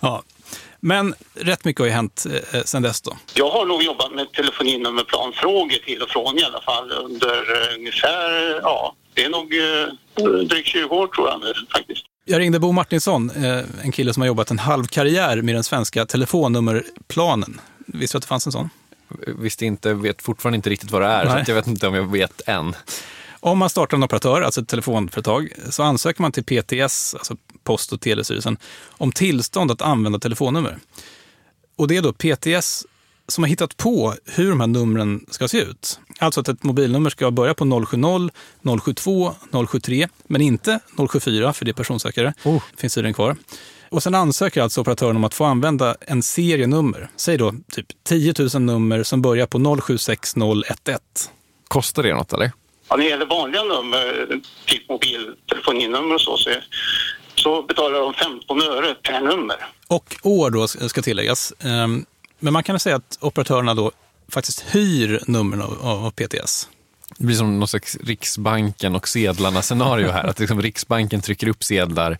Ja. 0.00 0.22
Men 0.84 1.14
rätt 1.34 1.64
mycket 1.64 1.80
har 1.80 1.86
ju 1.86 1.92
hänt 1.92 2.26
eh, 2.52 2.62
sen 2.64 2.82
dess 2.82 3.00
då. 3.00 3.16
Jag 3.34 3.50
har 3.50 3.66
nog 3.66 3.82
jobbat 3.82 4.12
med 4.14 4.32
telefoninummerplanfrågor 4.32 5.76
till 5.84 6.02
och 6.02 6.08
från 6.10 6.38
i 6.38 6.44
alla 6.44 6.60
fall 6.60 6.92
under 6.92 7.36
eh, 7.72 7.78
ungefär, 7.78 8.60
ja, 8.62 8.94
det 9.14 9.24
är 9.24 9.30
nog 9.30 9.54
eh, 9.54 10.44
drygt 10.48 10.68
20 10.68 10.94
år 10.96 11.06
tror 11.06 11.28
jag 11.28 11.40
nu 11.40 11.52
faktiskt. 11.72 12.04
Jag 12.24 12.40
ringde 12.40 12.58
Bo 12.58 12.72
Martinsson, 12.72 13.30
eh, 13.30 13.84
en 13.84 13.92
kille 13.92 14.14
som 14.14 14.20
har 14.20 14.26
jobbat 14.26 14.50
en 14.50 14.58
halv 14.58 14.84
karriär 14.84 15.42
med 15.42 15.54
den 15.54 15.64
svenska 15.64 16.06
telefonnummerplanen. 16.06 17.60
Visste 17.86 18.16
du 18.16 18.18
att 18.18 18.22
det 18.22 18.28
fanns 18.28 18.46
en 18.46 18.52
sån? 18.52 18.70
Visste 19.38 19.66
inte, 19.66 19.94
vet 19.94 20.22
fortfarande 20.22 20.56
inte 20.56 20.70
riktigt 20.70 20.90
vad 20.90 21.02
det 21.02 21.08
är, 21.08 21.26
så 21.26 21.32
Nej. 21.32 21.42
att 21.42 21.48
jag 21.48 21.54
vet 21.54 21.66
inte 21.66 21.86
om 21.86 21.94
jag 21.94 22.12
vet 22.12 22.48
än. 22.48 22.74
Om 23.44 23.58
man 23.58 23.70
startar 23.70 23.96
en 23.96 24.02
operatör, 24.02 24.42
alltså 24.42 24.60
ett 24.60 24.68
telefonföretag, 24.68 25.52
så 25.70 25.82
ansöker 25.82 26.22
man 26.22 26.32
till 26.32 26.44
PTS, 26.44 27.14
alltså 27.14 27.36
Post 27.64 27.92
och 27.92 28.00
telestyrelsen, 28.00 28.56
om 28.84 29.12
tillstånd 29.12 29.70
att 29.70 29.82
använda 29.82 30.18
telefonnummer. 30.18 30.78
Och 31.76 31.88
det 31.88 31.96
är 31.96 32.02
då 32.02 32.12
PTS 32.12 32.86
som 33.28 33.44
har 33.44 33.48
hittat 33.48 33.76
på 33.76 34.14
hur 34.24 34.50
de 34.50 34.60
här 34.60 34.66
numren 34.66 35.26
ska 35.30 35.48
se 35.48 35.58
ut. 35.58 36.00
Alltså 36.18 36.40
att 36.40 36.48
ett 36.48 36.62
mobilnummer 36.62 37.10
ska 37.10 37.30
börja 37.30 37.54
på 37.54 37.86
070, 37.86 38.30
072, 38.80 39.34
073, 39.68 40.08
men 40.26 40.40
inte 40.40 40.80
074 41.08 41.52
för 41.52 41.64
det 41.64 41.70
är 41.70 41.72
personsökare. 41.72 42.34
Oh. 42.44 42.62
Det 42.74 42.80
finns 42.80 42.94
tydligen 42.94 43.14
kvar. 43.14 43.36
Och 43.88 44.02
sen 44.02 44.14
ansöker 44.14 44.62
alltså 44.62 44.80
operatören 44.80 45.16
om 45.16 45.24
att 45.24 45.34
få 45.34 45.44
använda 45.44 45.96
en 46.00 46.22
serie 46.22 46.66
nummer. 46.66 47.10
Säg 47.16 47.38
då 47.38 47.54
typ 47.72 47.86
10 48.04 48.34
000 48.54 48.62
nummer 48.62 49.02
som 49.02 49.22
börjar 49.22 49.46
på 49.46 49.80
076011. 49.80 50.98
Kostar 51.68 52.02
det 52.02 52.14
något 52.14 52.32
eller? 52.32 52.52
Ja, 52.92 52.96
när 52.96 53.04
det 53.04 53.10
gäller 53.10 53.26
vanliga 53.26 53.62
nummer, 53.62 54.40
typ 54.66 54.88
mobiltelefoninummer 54.88 56.14
och 56.14 56.20
så, 56.20 56.36
så, 56.36 56.50
så 57.34 57.62
betalar 57.62 58.00
de 58.00 58.14
15 58.14 58.62
öre 58.62 58.94
per 58.94 59.20
nummer. 59.20 59.56
Och 59.88 60.16
år 60.22 60.50
då 60.50 60.68
ska 60.68 61.02
tilläggas. 61.02 61.52
Ehm, 61.60 62.06
Men 62.38 62.52
man 62.52 62.62
kan 62.62 62.72
väl 62.74 62.80
säga 62.80 62.96
att 62.96 63.18
operatörerna 63.20 63.74
då 63.74 63.92
faktiskt 64.28 64.64
hyr 64.74 65.20
numren 65.26 65.62
av, 65.62 65.78
av 65.82 66.10
PTS. 66.10 66.68
Det 67.18 67.24
blir 67.24 67.36
som 67.36 67.58
någon 67.58 67.68
slags 67.68 67.96
Riksbanken 67.96 68.96
och 68.96 69.08
sedlarna-scenario 69.08 70.10
här. 70.10 70.24
Att 70.24 70.38
liksom 70.38 70.62
Riksbanken 70.62 71.20
trycker 71.20 71.48
upp 71.48 71.64
sedlar 71.64 72.18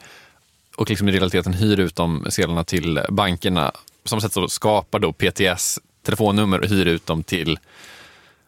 och 0.77 0.91
liksom 0.91 1.09
i 1.09 1.13
realiteten 1.13 1.53
hyr 1.53 1.81
ut 1.81 1.97
de 1.97 2.27
sedlarna 2.31 2.65
till 2.65 3.01
bankerna. 3.09 3.73
På 4.03 4.09
samma 4.09 4.21
sätt 4.21 4.33
så 4.33 4.49
skapar 4.49 4.99
då 4.99 5.13
PTS 5.13 5.79
telefonnummer 6.05 6.61
och 6.61 6.69
hyr 6.69 6.87
ut 6.87 7.07
dem 7.07 7.23
till 7.23 7.59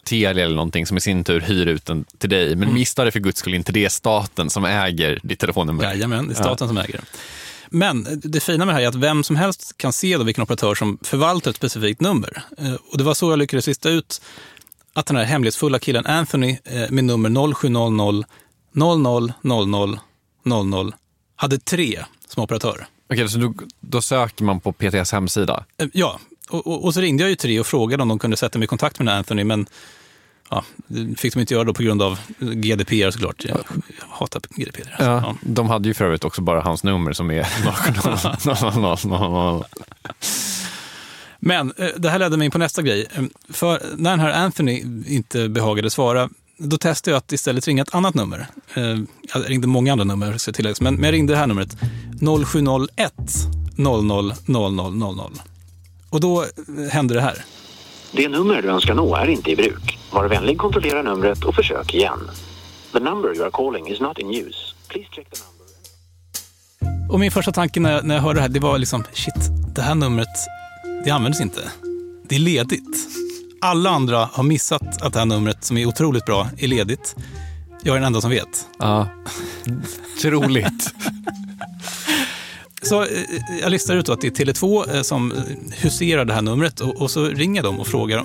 Telia 0.05 0.45
eller 0.45 0.57
någonting 0.57 0.87
som 0.87 0.97
i 0.97 1.01
sin 1.01 1.25
tur 1.25 1.41
hyr 1.41 1.67
ut 1.67 1.85
den 1.87 2.05
till 2.19 2.31
dig. 2.31 2.57
Men 2.57 2.75
missa 2.75 3.05
det 3.05 3.11
för 3.13 3.21
guds 3.21 3.39
skull 3.39 3.55
inte, 3.55 3.73
det 3.73 3.85
är 3.85 3.89
staten 3.89 4.51
som 4.51 4.65
äger 4.65 5.21
ditt 5.23 5.39
telefonnummer. 5.39 5.85
Jajamän, 5.85 6.27
det 6.29 6.33
är 6.33 6.35
staten 6.35 6.69
som 6.69 6.79
äger 6.79 6.93
det. 6.93 7.05
Men 7.69 8.07
det 8.23 8.41
fina 8.41 8.65
med 8.65 8.75
det 8.75 8.79
här 8.79 8.85
är 8.85 8.89
att 8.89 8.95
vem 8.95 9.25
som 9.25 9.37
helst 9.37 9.75
kan 9.79 9.93
se 9.93 10.17
då 10.17 10.25
vilken 10.25 10.43
operatör 10.43 10.75
som 10.75 10.99
förvaltar 11.03 11.51
ett 11.51 11.57
specifikt 11.57 12.01
nummer. 12.01 12.43
Eh, 12.59 12.75
Och 12.91 12.99
det 12.99 13.05
var 13.05 13.15
så 13.15 13.31
jag 13.33 13.39
lyckades 13.39 13.67
lista 13.67 13.89
ut 13.89 14.21
att 14.93 15.07
den 15.07 15.17
här 15.17 15.25
hemlighetsfulla 15.25 15.79
killen 15.79 16.07
Anthony 16.07 16.57
eh, 16.65 16.91
med 16.91 17.05
nummer 17.05 17.55
0700 17.55 18.25
00 18.73 19.33
00 19.43 19.99
00 20.45 20.95
hade 21.37 21.59
tre 21.59 22.05
som 22.29 22.43
operatör. 22.43 22.87
Okej, 23.11 23.29
så 23.29 23.39
då, 23.39 23.55
då 23.81 24.03
söker 24.03 24.45
man 24.45 24.61
på 24.61 24.73
PTS 24.73 25.13
hemsida? 25.13 25.65
Eh, 25.79 25.87
Ja, 25.93 26.21
och, 26.51 26.67
och, 26.67 26.85
och 26.85 26.95
så 26.95 27.01
ringde 27.01 27.23
jag 27.23 27.31
ju 27.31 27.37
tre 27.37 27.61
och 27.61 27.67
frågade 27.67 28.03
om 28.03 28.09
de 28.09 28.19
kunde 28.19 28.37
sätta 28.37 28.59
mig 28.59 28.65
i 28.65 28.69
kontakt 28.69 28.99
med 28.99 29.07
den 29.07 29.13
här 29.13 29.19
Anthony, 29.19 29.45
men 29.45 29.67
ja, 30.51 30.65
det 30.87 31.19
fick 31.21 31.35
de 31.35 31.41
inte 31.41 31.55
göra 31.55 31.65
då 31.65 31.75
på 31.75 31.83
grund 31.83 32.03
av 32.03 32.19
GDPR 32.39 33.11
såklart. 33.11 33.45
Jag, 33.45 33.57
jag 33.99 34.07
hatar 34.11 34.43
GDPR. 34.51 34.81
Alltså. 34.91 35.05
Ja, 35.05 35.35
De 35.43 35.69
hade 35.69 35.89
ju 35.89 35.95
för 35.95 36.05
övrigt 36.05 36.25
också 36.25 36.43
bara 36.43 36.61
hans 36.61 36.85
nummer 36.85 37.13
som 37.13 37.31
är 37.31 37.45
070. 38.95 39.65
Men 41.39 41.73
eh, 41.79 41.87
det 41.97 42.11
här 42.11 42.19
ledde 42.19 42.37
mig 42.37 42.45
in 42.45 42.51
på 42.51 42.59
nästa 42.59 42.83
grej. 42.83 43.07
Eh, 43.15 43.23
För 43.49 43.83
när 43.97 44.11
den 44.11 44.21
här 44.21 44.33
Anthony 44.45 44.85
inte 45.07 45.49
behagade 45.49 45.91
svara, 45.91 46.29
då 46.59 46.79
testade 46.79 47.13
jag 47.13 47.19
att 47.19 47.33
istället 47.33 47.67
ringa 47.67 47.83
ett 47.83 47.95
annat 47.95 48.15
nummer. 48.15 48.47
Eh, 48.75 48.83
Jag 49.35 49.51
ringde 49.51 49.67
många 49.67 49.93
andra 49.93 50.05
nummer, 50.05 50.39
ska 50.39 50.53
tilläggas, 50.53 50.81
men 50.81 50.95
men 50.95 51.05
jag 51.05 51.13
ringde 51.13 51.33
det 51.33 51.39
här 51.39 51.47
numret. 51.47 51.77
0701 52.51 53.15
00 53.77 54.05
00 54.47 54.75
00. 54.95 55.33
Och 56.14 56.21
då 56.21 56.42
eh, 56.42 56.49
hände 56.90 57.14
det 57.14 57.21
här. 57.21 57.44
Det 58.12 58.28
nummer 58.28 58.62
du 58.62 58.68
önskar 58.68 58.94
nå 58.94 59.16
är 59.16 59.26
inte 59.26 59.50
i 59.50 59.56
bruk. 59.56 59.99
Var 60.12 60.28
vänlig 60.28 60.59
kontrollera 60.59 61.02
numret 61.02 61.44
och 61.44 61.54
försök 61.54 61.94
igen. 61.94 62.30
The 62.92 63.00
number 63.00 63.37
you 63.37 63.44
are 63.44 63.50
calling 63.50 63.88
is 63.88 64.00
not 64.00 64.18
in 64.18 64.30
use. 64.30 64.59
Please 64.88 65.09
check 65.11 65.26
the 65.30 65.40
number. 65.44 67.12
Och 67.12 67.21
min 67.21 67.30
första 67.30 67.52
tanke 67.52 67.80
när 67.80 67.92
jag, 67.92 68.04
när 68.04 68.14
jag 68.14 68.23
hörde 68.23 68.38
det 68.38 68.40
här, 68.42 68.49
det 68.49 68.61
var 68.61 68.78
liksom, 68.78 69.04
shit, 69.12 69.35
det 69.75 69.83
här 69.83 69.94
numret, 69.94 70.28
det 71.04 71.11
används 71.11 71.40
inte. 71.40 71.61
Det 72.28 72.35
är 72.35 72.40
ledigt. 72.40 73.09
Alla 73.61 73.90
andra 73.90 74.28
har 74.33 74.42
missat 74.42 75.02
att 75.02 75.12
det 75.12 75.18
här 75.18 75.26
numret, 75.26 75.64
som 75.64 75.76
är 75.76 75.87
otroligt 75.87 76.25
bra, 76.25 76.49
är 76.59 76.68
ledigt. 76.68 77.16
Jag 77.83 77.97
är 77.97 78.00
den 78.00 78.06
enda 78.06 78.21
som 78.21 78.30
vet. 78.30 78.68
Ja, 78.78 79.09
troligt. 80.23 80.93
Så 82.85 83.03
eh, 83.03 83.09
jag 83.62 83.70
listar 83.70 83.97
ut 83.97 84.07
då 84.07 84.12
att 84.12 84.20
det 84.20 84.27
är 84.27 84.44
Tele2 84.44 84.94
eh, 84.97 85.03
som 85.03 85.33
eh, 85.33 85.38
huserar 85.83 86.25
det 86.25 86.33
här 86.33 86.42
numret 86.42 86.81
och, 86.81 87.11
så 87.11 87.25
ringer 87.25 87.62
jag 87.62 87.64
dem 87.64 87.81
och 87.81 87.87
frågar 87.87 88.18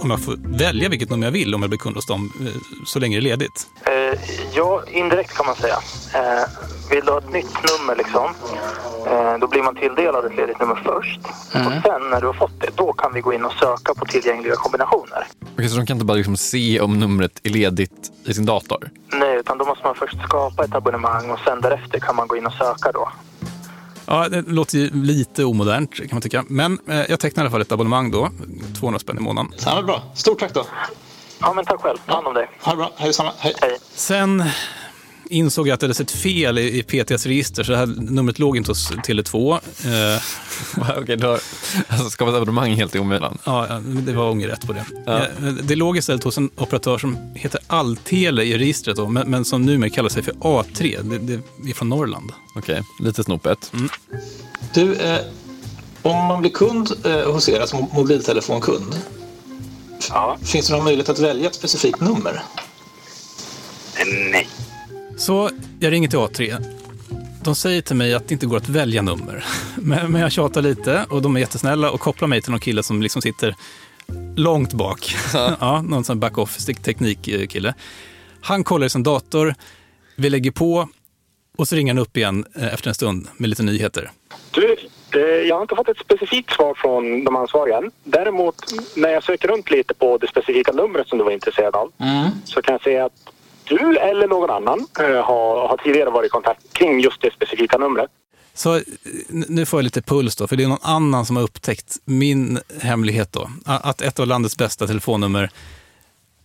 om 0.00 0.10
jag 0.10 0.20
får 0.20 0.36
välja 0.58 0.88
vilket 0.88 1.10
nummer 1.10 1.26
jag 1.26 1.32
vill 1.32 1.54
om 1.54 1.62
jag 1.62 1.70
blir 1.70 1.78
kund 1.78 1.96
hos 1.96 2.06
dem 2.06 2.32
eh, 2.40 2.60
så 2.86 2.98
länge 2.98 3.16
det 3.16 3.20
är 3.20 3.22
ledigt. 3.22 3.66
Eh, 3.84 4.18
ja, 4.54 4.82
indirekt 4.92 5.36
kan 5.36 5.46
man 5.46 5.56
säga. 5.56 5.78
Eh, 6.14 6.44
vill 6.90 7.04
du 7.04 7.12
ha 7.12 7.18
ett 7.18 7.32
nytt 7.32 7.54
nummer 7.70 7.96
liksom, 7.96 8.24
eh, 9.06 9.38
då 9.40 9.46
blir 9.46 9.62
man 9.62 9.74
tilldelad 9.74 10.24
ett 10.24 10.36
ledigt 10.36 10.60
nummer 10.60 10.82
först. 10.84 11.20
Och 11.66 11.72
sen 11.84 12.10
när 12.10 12.20
du 12.20 12.26
har 12.26 12.34
fått 12.34 12.60
det, 12.60 12.70
då 12.76 12.92
kan 12.92 13.14
vi 13.14 13.20
gå 13.20 13.32
in 13.32 13.44
och 13.44 13.52
söka 13.52 13.94
på 13.94 14.04
tillgängliga 14.04 14.54
kombinationer. 14.56 15.26
Okej, 15.54 15.68
så 15.68 15.76
de 15.76 15.86
kan 15.86 15.96
inte 15.96 16.06
bara 16.06 16.16
liksom 16.16 16.36
se 16.36 16.80
om 16.80 16.98
numret 16.98 17.40
är 17.42 17.50
ledigt 17.50 18.12
i 18.24 18.34
sin 18.34 18.46
dator? 18.46 18.90
Nej, 19.12 19.36
utan 19.36 19.58
då 19.58 19.64
måste 19.64 19.84
man 19.86 19.94
först 19.94 20.22
skapa 20.22 20.64
ett 20.64 20.74
abonnemang 20.74 21.30
och 21.30 21.38
sen 21.46 21.60
därefter 21.60 21.98
kan 21.98 22.16
man 22.16 22.28
gå 22.28 22.36
in 22.36 22.46
och 22.46 22.52
söka 22.52 22.92
då. 22.92 23.08
Ja, 24.12 24.28
det 24.28 24.42
låter 24.42 24.78
ju 24.78 24.90
lite 24.90 25.44
omodernt 25.44 25.94
kan 25.94 26.08
man 26.12 26.20
tycka. 26.22 26.44
Men 26.48 26.78
eh, 26.88 27.00
jag 27.08 27.20
tecknar 27.20 27.42
i 27.42 27.44
alla 27.44 27.50
fall 27.50 27.60
ett 27.60 27.72
abonnemang 27.72 28.10
då, 28.10 28.30
200 28.80 28.98
spänn 28.98 29.16
i 29.16 29.20
månaden. 29.20 29.52
Ja, 29.64 29.74
men 29.74 29.86
bra. 29.86 30.02
Stort 30.14 30.40
tack 30.40 30.54
då. 30.54 30.66
Ja, 31.40 31.52
men 31.52 31.64
tack 31.64 31.80
själv. 31.80 31.96
Ta 32.06 32.14
hand 32.14 32.26
om 32.26 32.34
dig. 32.34 32.48
Ha 32.60 32.72
det 32.72 32.76
bra. 32.76 32.92
Hej 32.96 33.06
detsamma. 33.06 33.32
Hej. 33.38 33.54
Sen 33.94 34.44
insåg 35.32 35.68
jag 35.68 35.74
att 35.74 35.82
jag 35.82 35.86
hade 35.88 35.94
sett 35.94 36.10
fel 36.10 36.58
i, 36.58 36.78
i 36.78 36.82
PTS 36.82 37.26
register, 37.26 37.62
så 37.64 37.72
det 37.72 37.78
här 37.78 37.86
numret 37.86 38.38
låg 38.38 38.56
inte 38.56 38.70
hos 38.70 38.90
Tele2. 38.92 39.52
Eh, 39.54 40.22
Okej, 40.98 41.20
har 41.22 41.40
alltså, 41.88 42.10
skapat 42.10 42.34
abonnemang 42.34 42.74
helt 42.74 42.94
i 42.94 42.98
onödan? 42.98 43.38
Ja, 43.44 43.66
ja, 43.68 43.80
det 43.84 44.12
var 44.12 44.30
ångerrätt 44.30 44.66
på 44.66 44.72
det. 44.72 44.84
Ja. 45.06 45.18
Eh, 45.18 45.26
Det 45.62 45.76
låg 45.76 45.96
istället 45.96 46.24
hos 46.24 46.38
en 46.38 46.50
operatör 46.56 46.98
som 46.98 47.16
heter 47.34 47.60
Alltele 47.66 48.42
i 48.42 48.58
registret, 48.58 48.96
då, 48.96 49.08
men, 49.08 49.30
men 49.30 49.44
som 49.44 49.62
numera 49.62 49.90
kallar 49.90 50.08
sig 50.08 50.22
för 50.22 50.32
A3. 50.32 51.02
Det, 51.02 51.18
det 51.64 51.70
är 51.70 51.74
från 51.74 51.88
Norrland. 51.88 52.32
Okej, 52.56 52.82
lite 53.00 53.24
snopet. 53.24 53.72
Du, 54.74 54.94
eh, 54.94 55.18
om 56.02 56.16
man 56.26 56.40
blir 56.40 56.50
kund 56.50 56.90
eh, 57.04 57.32
hos 57.32 57.48
er, 57.48 57.60
alltså 57.60 57.76
mo- 57.76 57.94
mobiltelefonkund, 57.94 58.96
finns 60.42 60.66
det 60.68 60.74
någon 60.74 60.84
möjlighet 60.84 61.08
att 61.08 61.18
välja 61.18 61.46
ett 61.48 61.54
specifikt 61.54 62.00
nummer? 62.00 62.42
Nej. 64.30 64.48
Så 65.16 65.50
jag 65.80 65.92
ringer 65.92 66.08
till 66.08 66.18
A3. 66.18 66.64
De 67.44 67.54
säger 67.54 67.82
till 67.82 67.96
mig 67.96 68.14
att 68.14 68.28
det 68.28 68.32
inte 68.32 68.46
går 68.46 68.56
att 68.56 68.68
välja 68.68 69.02
nummer. 69.02 69.44
Men, 69.76 70.12
men 70.12 70.20
jag 70.20 70.32
tjatar 70.32 70.62
lite 70.62 71.06
och 71.10 71.22
de 71.22 71.36
är 71.36 71.40
jättesnälla 71.40 71.90
och 71.90 72.00
kopplar 72.00 72.28
mig 72.28 72.42
till 72.42 72.50
någon 72.50 72.60
kille 72.60 72.82
som 72.82 73.02
liksom 73.02 73.22
sitter 73.22 73.54
långt 74.36 74.72
bak. 74.72 75.14
ja, 75.60 75.82
någon 75.88 76.04
sån 76.04 76.20
back-office 76.20 76.74
teknikkille. 76.74 77.74
Han 78.40 78.64
kollar 78.64 78.86
i 78.86 78.90
sin 78.90 79.02
dator, 79.02 79.54
vi 80.16 80.30
lägger 80.30 80.50
på 80.50 80.88
och 81.58 81.68
så 81.68 81.76
ringer 81.76 81.94
han 81.94 82.02
upp 82.02 82.16
igen 82.16 82.44
eh, 82.56 82.74
efter 82.74 82.88
en 82.88 82.94
stund 82.94 83.28
med 83.36 83.50
lite 83.50 83.62
nyheter. 83.62 84.10
Du, 84.50 84.76
eh, 85.14 85.20
jag 85.20 85.54
har 85.56 85.62
inte 85.62 85.76
fått 85.76 85.88
ett 85.88 85.98
specifikt 85.98 86.52
svar 86.52 86.74
från 86.74 87.24
de 87.24 87.36
ansvariga 87.36 87.76
än. 87.76 87.90
Däremot, 88.04 88.56
när 88.96 89.08
jag 89.08 89.24
söker 89.24 89.48
runt 89.48 89.70
lite 89.70 89.94
på 89.94 90.18
det 90.18 90.28
specifika 90.28 90.72
numret 90.72 91.08
som 91.08 91.18
du 91.18 91.24
var 91.24 91.30
intresserad 91.32 91.76
av 91.76 91.92
så 92.44 92.62
kan 92.62 92.72
jag 92.72 92.82
säga 92.82 93.04
att 93.04 93.32
du 93.64 93.98
eller 93.98 94.28
någon 94.28 94.50
annan 94.50 94.86
eh, 95.00 95.24
har, 95.24 95.68
har 95.68 95.76
tidigare 95.84 96.10
varit 96.10 96.26
i 96.26 96.30
kontakt 96.30 96.72
kring 96.72 97.00
just 97.00 97.20
det 97.20 97.32
specifika 97.32 97.78
numret. 97.78 98.10
Så 98.54 98.76
eh, 98.76 98.82
nu 99.28 99.66
får 99.66 99.78
jag 99.78 99.84
lite 99.84 100.02
puls 100.02 100.36
då, 100.36 100.46
för 100.46 100.56
det 100.56 100.64
är 100.64 100.68
någon 100.68 100.78
annan 100.82 101.26
som 101.26 101.36
har 101.36 101.42
upptäckt 101.42 101.98
min 102.04 102.58
hemlighet 102.80 103.32
då. 103.32 103.50
Att 103.64 104.00
ett 104.02 104.20
av 104.20 104.26
landets 104.26 104.56
bästa 104.56 104.86
telefonnummer 104.86 105.50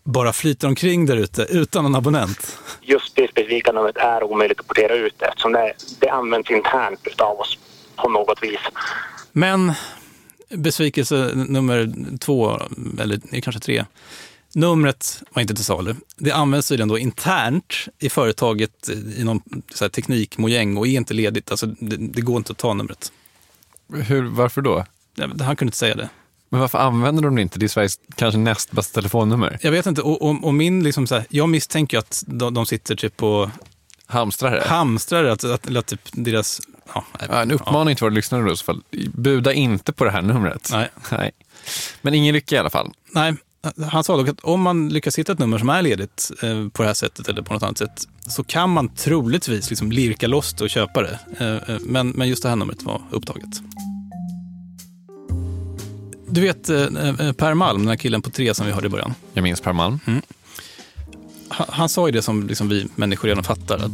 bara 0.03 0.33
flyter 0.33 0.67
omkring 0.67 1.05
där 1.05 1.17
ute 1.17 1.47
utan 1.49 1.83
någon 1.83 1.95
abonnent. 1.95 2.57
Just 2.81 3.15
det 3.15 3.29
specifika 3.29 3.71
numret 3.71 3.97
är 3.97 4.23
omöjligt 4.23 4.59
att 4.59 4.67
portera 4.67 4.95
ut 4.95 5.21
eftersom 5.21 5.51
det, 5.51 5.73
det 5.99 6.09
används 6.09 6.51
internt 6.51 6.99
utav 7.03 7.39
oss 7.39 7.57
på 7.95 8.09
något 8.09 8.43
vis. 8.43 8.59
Men 9.31 9.73
besvikelse 10.49 11.31
nummer 11.35 11.91
två, 12.19 12.59
eller 12.99 13.41
kanske 13.41 13.61
tre. 13.61 13.85
Numret 14.53 15.23
var 15.31 15.41
inte 15.41 15.55
till 15.55 15.65
salu. 15.65 15.95
Det 16.17 16.31
används 16.31 16.67
tydligen 16.67 16.87
då 16.87 16.97
internt 16.97 17.73
i 17.99 18.09
företaget 18.09 18.89
i 19.17 19.23
någon 19.23 19.41
så 19.73 19.89
teknikmojäng 19.89 20.77
och 20.77 20.87
är 20.87 20.91
inte 20.91 21.13
ledigt. 21.13 21.51
Alltså, 21.51 21.65
det, 21.65 21.97
det 21.97 22.21
går 22.21 22.37
inte 22.37 22.51
att 22.51 22.57
ta 22.57 22.73
numret. 22.73 23.11
Hur, 23.93 24.23
varför 24.23 24.61
då? 24.61 24.85
Ja, 25.15 25.27
Han 25.27 25.55
kunde 25.55 25.69
inte 25.69 25.77
säga 25.77 25.95
det. 25.95 26.09
Men 26.49 26.59
varför 26.59 26.77
använder 26.77 27.23
de 27.23 27.35
det 27.35 27.41
inte? 27.41 27.59
Det 27.59 27.65
är 27.65 27.67
Sveriges 27.67 27.99
kanske 28.15 28.37
näst 28.37 28.71
bästa 28.71 28.93
telefonnummer. 29.01 29.57
Jag 29.61 29.71
vet 29.71 29.85
inte. 29.85 30.01
Och, 30.01 30.21
och, 30.21 30.43
och 30.43 30.53
min 30.53 30.83
liksom 30.83 31.07
så 31.07 31.15
här, 31.15 31.25
jag 31.29 31.49
misstänker 31.49 31.97
att 31.97 32.23
de, 32.27 32.53
de 32.53 32.65
sitter 32.65 32.95
typ 32.95 33.17
på 33.17 33.51
Hamstrar 34.05 34.51
det? 34.51 34.67
hamstrar 34.67 35.23
att, 35.23 35.43
att, 35.43 35.67
eller 35.67 35.79
att 35.79 35.85
typ 35.85 36.01
deras... 36.11 36.61
Ja, 36.93 37.05
Ja, 37.29 37.41
en 37.41 37.51
uppmaning 37.51 37.95
till 37.95 38.03
våra 38.03 38.13
lyssnare 38.13 38.43
då 38.43 38.53
i 38.53 38.57
så 38.57 38.65
fall. 38.65 38.81
Buda 39.13 39.53
inte 39.53 39.93
på 39.93 40.03
det 40.03 40.11
här 40.11 40.21
numret. 40.21 40.69
Nej. 40.71 40.89
Nej. 41.11 41.31
Men 42.01 42.13
ingen 42.13 42.33
lycka 42.35 42.55
i 42.55 42.59
alla 42.59 42.69
fall. 42.69 42.91
Nej, 43.11 43.33
han 43.91 44.03
sa 44.03 44.17
dock 44.17 44.27
att 44.27 44.39
om 44.39 44.61
man 44.61 44.89
lyckas 44.89 45.19
hitta 45.19 45.31
ett 45.31 45.39
nummer 45.39 45.57
som 45.57 45.69
är 45.69 45.81
ledigt 45.81 46.31
eh, 46.43 46.67
på 46.67 46.83
det 46.83 46.87
här 46.87 46.93
sättet 46.93 47.27
eller 47.27 47.41
på 47.41 47.53
något 47.53 47.63
annat 47.63 47.77
sätt 47.77 48.07
så 48.27 48.43
kan 48.43 48.69
man 48.69 48.89
troligtvis 48.89 49.69
liksom 49.69 49.91
lirka 49.91 50.27
loss 50.27 50.53
det 50.53 50.63
och 50.63 50.69
köpa 50.69 51.01
det. 51.01 51.19
Eh, 51.39 51.75
eh, 51.75 51.81
men, 51.81 52.09
men 52.09 52.27
just 52.27 52.43
det 52.43 52.49
här 52.49 52.55
numret 52.55 52.83
var 52.83 53.01
upptaget. 53.11 53.61
Du 56.29 56.41
vet 56.41 56.69
eh, 56.69 56.85
Per 57.33 57.53
Malm, 57.53 57.79
den 57.79 57.87
här 57.87 57.95
killen 57.95 58.21
på 58.21 58.29
tre 58.29 58.53
som 58.53 58.65
vi 58.65 58.71
hörde 58.71 58.87
i 58.87 58.89
början. 58.89 59.13
Jag 59.33 59.43
minns 59.43 59.61
Per 59.61 59.73
Malm. 59.73 59.99
Mm. 60.05 60.21
Han, 61.47 61.67
han 61.69 61.89
sa 61.89 62.07
ju 62.07 62.11
det 62.11 62.21
som 62.21 62.47
liksom 62.47 62.69
vi 62.69 62.87
människor 62.95 63.27
redan 63.27 63.43
fattar, 63.43 63.77
att 63.77 63.91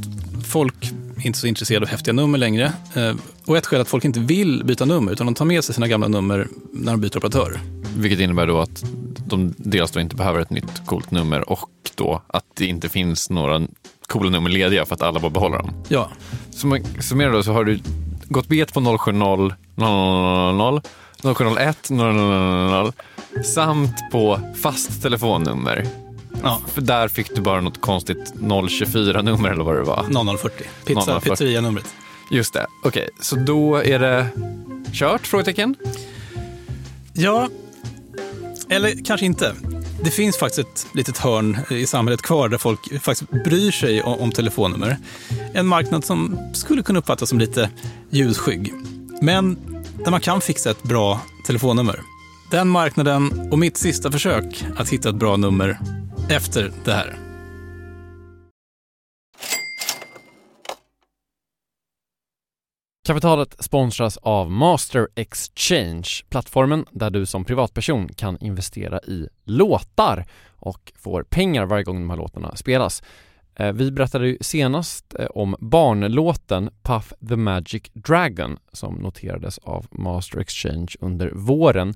folk 0.48 0.94
inte 1.26 1.40
så 1.40 1.48
intresserade 1.48 1.86
av 1.86 1.90
häftiga 1.90 2.14
nummer 2.14 2.38
längre. 2.38 2.74
Eh, 2.94 3.14
och 3.46 3.58
ett 3.58 3.66
skäl 3.66 3.78
är 3.78 3.82
att 3.82 3.90
folk 3.90 4.06
inte 4.06 4.20
vill 4.20 4.64
byta 4.66 4.86
nummer, 4.86 5.12
utan 5.12 5.26
de 5.26 5.36
tar 5.36 5.46
med 5.46 5.64
sig 5.64 5.76
sina 5.76 5.88
gamla 5.88 6.08
nummer 6.08 6.48
när 6.74 6.92
de 6.92 7.02
byter 7.02 7.18
operatör. 7.18 7.60
Vilket 7.98 8.20
innebär 8.20 8.48
då 8.48 8.60
att 8.60 8.84
de 9.26 9.54
dels 9.58 9.92
då 9.92 10.00
inte 10.00 10.16
behöver 10.16 10.40
ett 10.40 10.50
nytt 10.50 10.86
coolt 10.86 11.12
nummer 11.12 11.50
och 11.50 11.70
då 11.96 12.22
att 12.28 12.46
det 12.54 12.66
inte 12.66 12.90
finns 12.90 13.30
några 13.30 13.68
coola 14.08 14.30
nummer 14.30 14.50
lediga 14.50 14.86
för 14.86 14.96
att 14.96 15.02
alla 15.02 15.20
bara 15.20 15.32
behåller 15.32 15.58
dem. 15.58 15.70
Ja. 15.88 16.12
Som 16.52 16.80
summerar 17.00 17.32
då 17.32 17.44
så 17.44 17.54
har 17.54 17.64
du 17.64 17.80
gått 18.24 18.48
bet 18.48 18.74
på 18.74 18.98
070 18.98 19.12
000 19.76 20.82
0701 21.36 21.90
000 21.90 22.92
samt 23.44 24.12
på 24.12 24.40
fast 24.62 25.02
telefonnummer. 25.02 26.03
Ja. 26.42 26.62
För 26.68 26.82
där 26.82 27.08
fick 27.08 27.36
du 27.36 27.42
bara 27.42 27.62
något 27.62 27.82
konstigt 27.82 28.34
024-nummer 28.40 29.50
eller 29.50 29.64
vad 29.64 29.76
det 29.76 29.84
var. 29.84 30.36
0040. 30.38 30.64
Pizza, 30.86 31.00
0040. 31.00 31.30
pizzeria-numret. 31.30 31.86
Just 32.32 32.54
det. 32.54 32.68
Okej, 32.84 33.10
så 33.20 33.36
då 33.36 33.76
är 33.76 34.00
det 34.00 34.28
kört? 34.94 35.28
Frågetecken. 35.28 35.76
Ja, 37.14 37.50
eller 38.70 39.06
kanske 39.06 39.26
inte. 39.26 39.56
Det 40.04 40.12
finns 40.12 40.38
faktiskt 40.38 40.60
ett 40.68 40.88
litet 40.94 41.18
hörn 41.18 41.58
i 41.70 41.86
samhället 41.86 42.22
kvar 42.22 42.50
där 42.50 42.58
folk 42.58 43.02
faktiskt 43.02 43.32
bryr 43.32 43.72
sig 43.72 44.02
om, 44.02 44.20
om 44.20 44.32
telefonnummer. 44.32 44.98
En 45.54 45.68
marknad 45.68 46.06
som 46.06 46.40
skulle 46.54 46.84
kunna 46.84 47.00
uppfattas 47.00 47.30
som 47.30 47.40
lite 47.40 47.70
ljusskygg. 48.10 48.74
Men 49.22 49.58
där 50.04 50.12
man 50.12 50.22
kan 50.22 50.42
fixa 50.42 50.72
ett 50.72 50.84
bra 50.84 51.22
telefonnummer. 51.48 52.00
Den 52.52 52.68
marknaden 52.68 53.50
och 53.52 53.60
mitt 53.60 53.78
sista 53.78 54.12
försök 54.12 54.66
att 54.78 54.90
hitta 54.90 55.10
ett 55.10 55.16
bra 55.16 55.38
nummer 55.38 55.80
efter 56.30 56.72
det 56.86 56.94
här. 56.94 57.16
Kapitalet 63.08 63.56
sponsras 63.64 64.18
av 64.18 64.52
Master 64.52 65.08
Exchange, 65.16 66.08
plattformen 66.30 66.86
där 66.92 67.10
du 67.10 67.26
som 67.26 67.46
privatperson 67.46 68.10
kan 68.14 68.38
investera 68.38 69.00
i 69.00 69.28
låtar 69.44 70.26
och 70.56 70.94
får 70.96 71.24
pengar 71.24 71.66
varje 71.66 71.84
gång 71.84 71.96
de 71.96 72.10
här 72.10 72.18
låtarna 72.18 72.56
spelas. 72.56 73.04
Eh, 73.56 73.72
vi 73.72 73.92
berättade 73.92 74.28
ju 74.28 74.38
senast 74.42 75.16
eh, 75.20 75.26
om 75.26 75.56
barnlåten 75.60 76.70
Puff 76.82 77.14
the 77.30 77.36
Magic 77.36 77.84
Dragon 77.94 78.58
som 78.72 78.96
noterades 78.96 79.58
av 79.58 79.86
Master 79.92 80.40
Exchange 80.40 80.96
under 81.00 81.32
våren. 81.34 81.94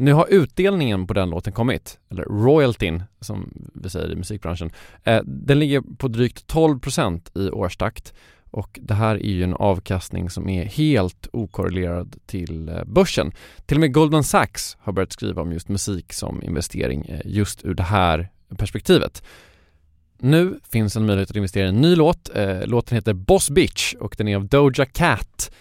Nu 0.00 0.12
har 0.12 0.26
utdelningen 0.30 1.06
på 1.06 1.14
den 1.14 1.30
låten 1.30 1.52
kommit, 1.52 1.98
eller 2.10 2.22
royaltyn 2.22 3.02
som 3.20 3.52
vi 3.74 3.90
säger 3.90 4.12
i 4.12 4.16
musikbranschen. 4.16 4.70
Eh, 5.04 5.20
den 5.24 5.58
ligger 5.58 5.80
på 5.96 6.08
drygt 6.08 6.52
12% 6.52 7.38
i 7.38 7.50
årstakt 7.50 8.14
och 8.50 8.78
det 8.82 8.94
här 8.94 9.14
är 9.14 9.30
ju 9.30 9.44
en 9.44 9.54
avkastning 9.54 10.30
som 10.30 10.48
är 10.48 10.64
helt 10.64 11.28
okorrelerad 11.32 12.16
till 12.26 12.68
eh, 12.68 12.84
börsen. 12.84 13.32
Till 13.66 13.76
och 13.76 13.80
med 13.80 13.94
Goldman 13.94 14.24
Sachs 14.24 14.76
har 14.80 14.92
börjat 14.92 15.12
skriva 15.12 15.42
om 15.42 15.52
just 15.52 15.68
musik 15.68 16.12
som 16.12 16.42
investering 16.42 17.04
eh, 17.08 17.20
just 17.24 17.64
ur 17.64 17.74
det 17.74 17.82
här 17.82 18.28
perspektivet. 18.56 19.22
Nu 20.18 20.60
finns 20.72 20.96
en 20.96 21.06
möjlighet 21.06 21.30
att 21.30 21.36
investera 21.36 21.66
i 21.66 21.68
en 21.68 21.80
ny 21.80 21.96
låt. 21.96 22.30
Låten 22.64 22.94
heter 22.94 23.12
Boss 23.12 23.50
Bitch 23.50 23.94
och 23.94 24.14
den 24.18 24.28
är 24.28 24.36
av 24.36 24.46
Doja 24.46 24.86
Cat 24.86 25.52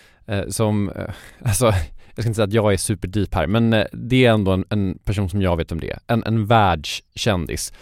som, 0.49 0.91
alltså 1.43 1.73
jag 2.19 2.23
ska 2.23 2.29
inte 2.29 2.36
säga 2.36 2.47
att 2.47 2.53
jag 2.53 2.73
är 2.73 2.77
superdeep 2.77 3.36
här 3.36 3.47
men 3.47 3.73
eh, 3.73 3.86
det 3.91 4.25
är 4.25 4.32
ändå 4.32 4.51
en, 4.51 4.65
en 4.69 4.99
person 5.03 5.29
som 5.29 5.41
jag 5.41 5.58
vet 5.58 5.71
om 5.71 5.79
det 5.79 5.91
är. 5.91 5.99
En, 6.08 6.23
en 6.23 6.45
världskändis. 6.45 7.73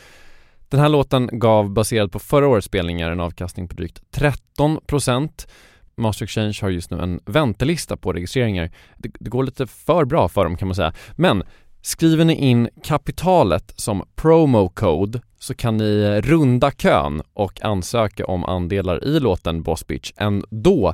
Den 0.69 0.79
här 0.79 0.89
låten 0.89 1.29
gav 1.31 1.69
baserad 1.69 2.11
på 2.11 2.19
förra 2.19 2.47
årets 2.47 2.67
spelningar 2.67 3.11
en 3.11 3.19
avkastning 3.19 3.67
på 3.67 3.75
drygt 3.75 4.01
13% 4.11 5.47
Master 5.95 6.23
Exchange 6.23 6.57
har 6.61 6.69
just 6.69 6.91
nu 6.91 6.99
en 6.99 7.19
väntelista 7.25 7.97
på 7.97 8.13
registreringar. 8.13 8.71
Det, 8.97 9.11
det 9.19 9.29
går 9.29 9.43
lite 9.43 9.67
för 9.67 10.05
bra 10.05 10.27
för 10.27 10.43
dem 10.43 10.57
kan 10.57 10.67
man 10.67 10.75
säga. 10.75 10.93
Men 11.15 11.43
skriver 11.81 12.25
ni 12.25 12.35
in 12.35 12.69
kapitalet 12.83 13.73
som 13.75 14.03
promo 14.15 14.69
code 14.69 15.21
så 15.39 15.53
kan 15.53 15.77
ni 15.77 16.01
eh, 16.01 16.21
runda 16.21 16.71
kön 16.71 17.21
och 17.33 17.65
ansöka 17.65 18.25
om 18.25 18.45
andelar 18.45 19.03
i 19.03 19.19
låten 19.19 19.63
Boss 19.63 19.87
Bitch 19.87 20.11
ändå. 20.17 20.93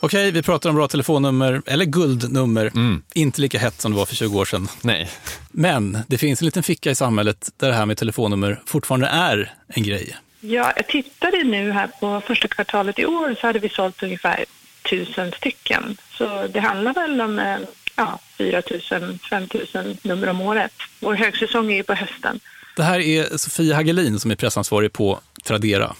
Okej, 0.00 0.30
vi 0.30 0.42
pratar 0.42 0.70
om 0.70 0.76
bra 0.76 0.88
telefonnummer, 0.88 1.62
eller 1.66 1.84
guldnummer. 1.84 2.72
Inte 3.14 3.40
lika 3.40 3.58
hett 3.58 3.80
som 3.80 3.92
det 3.92 3.98
var 3.98 4.06
för 4.06 4.14
20 4.14 4.38
år 4.38 4.44
sedan. 4.44 4.68
Nej. 4.82 5.10
Men 5.50 5.98
det 6.08 6.18
finns 6.18 6.40
en 6.42 6.44
liten 6.44 6.62
ficka 6.62 6.90
i 6.90 6.94
samhället 6.94 7.50
där 7.56 7.68
det 7.68 7.74
här 7.74 7.86
med 7.86 7.96
telefonnummer 7.96 8.62
fortfarande 8.66 9.06
är 9.06 9.54
en 9.68 9.82
grej. 9.82 10.16
Ja, 10.40 10.72
jag 10.76 10.86
tittade 10.86 11.44
nu 11.44 11.72
här 11.72 11.86
på 12.00 12.22
första 12.26 12.48
kvartalet 12.48 12.98
i 12.98 13.06
år 13.06 13.36
så 13.40 13.46
hade 13.46 13.58
vi 13.58 13.68
sålt 13.68 14.02
ungefär 14.02 14.44
tusen 14.90 15.32
stycken. 15.32 15.96
Så 16.10 16.46
det 16.46 16.60
handlar 16.60 16.94
väl 16.94 17.20
om 17.20 17.38
eh, 17.38 17.58
ja, 17.96 18.18
4 18.38 18.62
000, 19.00 19.18
5 19.30 19.48
000 19.74 19.96
nummer 20.02 20.28
om 20.28 20.40
året. 20.40 20.72
Vår 21.00 21.14
högsäsong 21.14 21.72
är 21.72 21.76
ju 21.76 21.82
på 21.82 21.94
hösten. 21.94 22.40
Det 22.76 22.82
här 22.82 23.00
är 23.00 23.36
Sofia 23.36 23.74
Hagelin 23.74 24.20
som 24.20 24.30
är 24.30 24.34
pressansvarig 24.34 24.92
på 24.92 25.20
Tradera. 25.44 25.94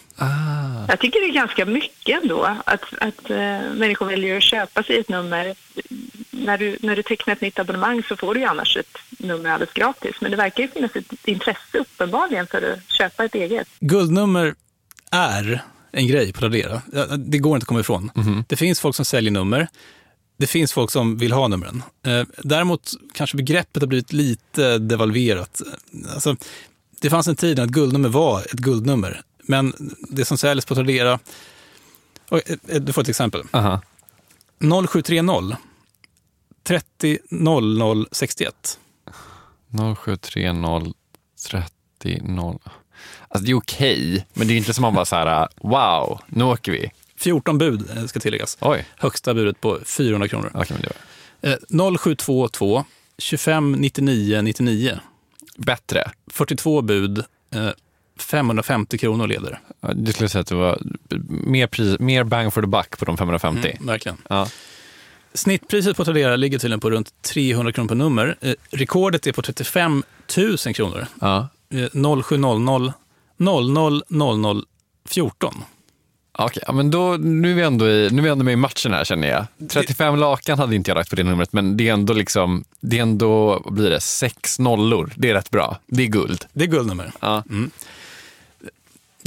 Jag 0.89 1.01
tycker 1.01 1.21
det 1.21 1.27
är 1.27 1.33
ganska 1.43 1.67
mycket 1.67 2.23
ändå 2.23 2.43
att, 2.65 2.83
att 3.01 3.31
eh, 3.31 3.37
människor 3.75 4.07
väljer 4.07 4.37
att 4.37 4.43
köpa 4.43 4.83
sig 4.83 4.99
ett 4.99 5.09
nummer. 5.09 5.55
När 6.31 6.59
du, 6.59 6.79
när 6.81 6.97
du 6.97 7.03
tecknar 7.03 7.35
ett 7.35 7.41
nytt 7.41 7.59
abonnemang 7.59 8.03
så 8.09 8.17
får 8.17 8.35
du 8.35 8.41
ju 8.41 8.47
annars 8.47 8.77
ett 8.77 8.97
nummer 9.19 9.51
alldeles 9.51 9.75
gratis. 9.75 10.15
Men 10.21 10.31
det 10.31 10.37
verkar 10.37 10.63
ju 10.63 10.69
finnas 10.69 10.97
ett 10.97 11.29
intresse 11.29 11.79
uppenbarligen 11.79 12.47
för 12.47 12.73
att 12.73 12.91
köpa 12.93 13.25
ett 13.25 13.35
eget. 13.35 13.69
Guldnummer 13.81 14.55
är 15.11 15.65
en 15.93 16.07
grej 16.07 16.33
på 16.33 16.41
Tradera. 16.41 16.83
Det 17.19 17.39
går 17.39 17.57
inte 17.57 17.65
att 17.65 17.69
komma 17.69 17.81
ifrån. 17.81 18.11
Mhm. 18.15 18.45
Det 18.49 18.57
finns 18.57 18.81
folk 18.81 18.97
som 18.97 19.05
säljer 19.05 19.31
nummer. 19.31 19.69
Det 20.39 20.47
finns 20.47 20.73
folk 20.73 20.91
som 20.91 21.17
vill 21.19 21.33
ha 21.33 21.49
numren. 21.49 21.83
Eh, 22.07 22.23
Däremot 22.45 22.91
kanske 23.15 23.37
begreppet 23.37 23.83
har 23.83 23.87
blivit 23.89 24.13
lite 24.13 24.79
devalverat. 24.79 25.63
Alltså, 26.15 26.37
det 27.01 27.11
fanns 27.11 27.29
en 27.29 27.37
tid 27.37 27.57
när 27.57 27.65
ett 27.65 27.71
guldnummer 27.71 28.09
var 28.09 28.41
ett 28.41 28.53
guldnummer. 28.53 29.21
Men 29.49 29.73
det 30.11 30.25
som 30.25 30.39
säljs 30.39 30.65
på 30.65 30.75
Tradera... 30.75 31.19
Eh, 32.31 32.81
Du 32.81 32.93
får 32.93 33.03
ett 33.03 33.09
exempel. 33.09 33.43
0730 34.89 35.57
30 36.63 37.19
00 37.31 38.07
61. 38.13 38.79
0730 40.05 40.93
30 41.51 42.21
0. 42.23 42.59
Alltså 43.29 43.45
det 43.47 43.51
är 43.51 43.55
okej, 43.55 44.27
men 44.35 44.49
det 44.49 44.55
är 44.55 44.57
inte 44.57 44.75
som 44.75 44.83
man 44.83 44.95
bara 44.95 45.05
så 45.05 45.17
här, 45.17 45.49
wow, 45.57 46.21
nu 46.27 46.45
åker 46.45 46.73
vi. 46.73 46.91
14 47.17 47.59
bud 47.59 47.91
eh, 47.97 48.05
ska 48.07 48.21
tilläggas. 48.21 48.59
Oj. 48.61 48.87
Högsta 48.97 49.35
budet 49.35 49.61
på 49.61 49.79
400 49.85 50.29
kronor. 50.29 50.51
Okay, 50.55 50.67
men 50.77 50.81
det 50.83 50.93
Eh, 51.43 51.57
0722 51.99 52.85
25 53.19 53.73
99 53.73 54.43
99. 54.43 54.99
Bättre. 55.57 56.11
42 56.27 56.83
bud, 56.83 57.19
eh, 57.51 57.69
550 58.23 58.99
kronor 58.99 59.27
leder. 59.27 59.61
Du 59.95 60.13
skulle 60.13 60.29
säga 60.29 60.41
att 60.41 60.47
det 60.47 60.55
var 60.55 60.79
mer, 61.29 61.67
pris, 61.67 61.99
mer 61.99 62.25
bang 62.25 62.53
for 62.53 62.61
the 62.61 62.69
buck 62.69 62.99
på 62.99 63.05
de 63.05 63.17
550. 63.17 63.71
Mm, 63.71 63.87
verkligen. 63.87 64.17
Ja. 64.29 64.49
Snittpriset 65.35 65.97
på 65.97 66.05
Tradera 66.05 66.37
ligger 66.37 66.59
tydligen 66.59 66.81
på 66.81 66.91
runt 66.91 67.23
300 67.23 67.73
kronor 67.73 67.89
per 67.89 67.95
nummer. 67.95 68.37
Eh, 68.41 68.55
rekordet 68.71 69.27
är 69.27 69.33
på 69.33 69.43
35 69.43 70.03
000 70.37 70.57
kronor. 70.75 71.07
Ja. 71.21 71.49
Eh, 71.71 72.23
0700 72.23 72.93
00 73.37 74.03
00 74.09 74.65
14. 75.09 75.55
Okej, 76.41 76.63
ja, 76.67 76.73
men 76.73 76.91
då, 76.91 77.17
nu, 77.21 77.51
är 77.51 77.55
vi 77.55 77.63
ändå 77.63 77.89
i, 77.89 78.09
nu 78.11 78.19
är 78.19 78.23
vi 78.23 78.29
ändå 78.29 78.45
med 78.45 78.53
i 78.53 78.57
matchen 78.57 78.93
här 78.93 79.05
känner 79.05 79.29
jag. 79.29 79.69
35 79.69 80.17
lakan 80.17 80.59
hade 80.59 80.77
inte 80.77 80.91
jag 80.91 80.97
lagt 80.97 81.11
på 81.11 81.17
det 81.17 81.23
numret, 81.23 81.53
men 81.53 81.77
det 81.77 81.89
är 81.89 81.93
ändå 81.93 82.13
liksom, 82.13 82.65
det 82.81 82.99
är 82.99 83.03
ändå, 83.03 83.63
blir 83.71 83.91
det, 83.91 84.01
sex 84.01 84.59
nollor. 84.59 85.13
Det 85.17 85.31
är 85.31 85.35
rätt 85.35 85.51
bra. 85.51 85.79
Det 85.87 86.03
är 86.03 86.07
guld. 86.07 86.45
Det 86.53 86.65
är 86.65 86.69
guldnummer. 86.69 87.13
Ja. 87.21 87.43
Mm. 87.51 87.71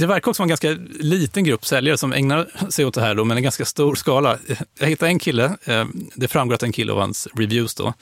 Det 0.02 0.06
verkar 0.06 0.30
också 0.30 0.42
vara 0.42 0.44
en 0.44 0.48
ganska 0.48 0.76
liten 1.00 1.44
grupp 1.44 1.66
säljare 1.66 1.98
som 1.98 2.12
ägnar 2.12 2.70
sig 2.70 2.84
åt 2.84 2.94
det 2.94 3.00
här, 3.00 3.14
då, 3.14 3.24
men 3.24 3.36
en 3.36 3.42
ganska 3.42 3.64
stor 3.64 3.94
skala. 3.94 4.38
Jag 4.78 4.86
hittade 4.86 5.10
en 5.10 5.18
kille, 5.18 5.56
eh, 5.64 5.84
det 6.14 6.28
framgår 6.28 6.54
att 6.54 6.62
en 6.62 6.72
kille 6.72 6.92
av 6.92 6.98
hans 6.98 7.28
reviews 7.34 7.74
då, 7.74 7.94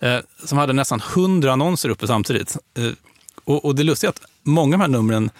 eh, 0.00 0.18
som 0.44 0.58
hade 0.58 0.72
nästan 0.72 1.00
100 1.14 1.52
annonser 1.52 1.88
uppe 1.88 2.06
samtidigt. 2.06 2.56
Eh, 2.78 2.90
Och, 3.44 3.74
det 3.74 3.82
lustiga 3.82 4.08
är 4.08 4.12
att 4.12 4.22
många 4.42 4.74
av 4.74 4.78
de 4.78 4.80
här 4.80 4.88
numren 4.88 5.30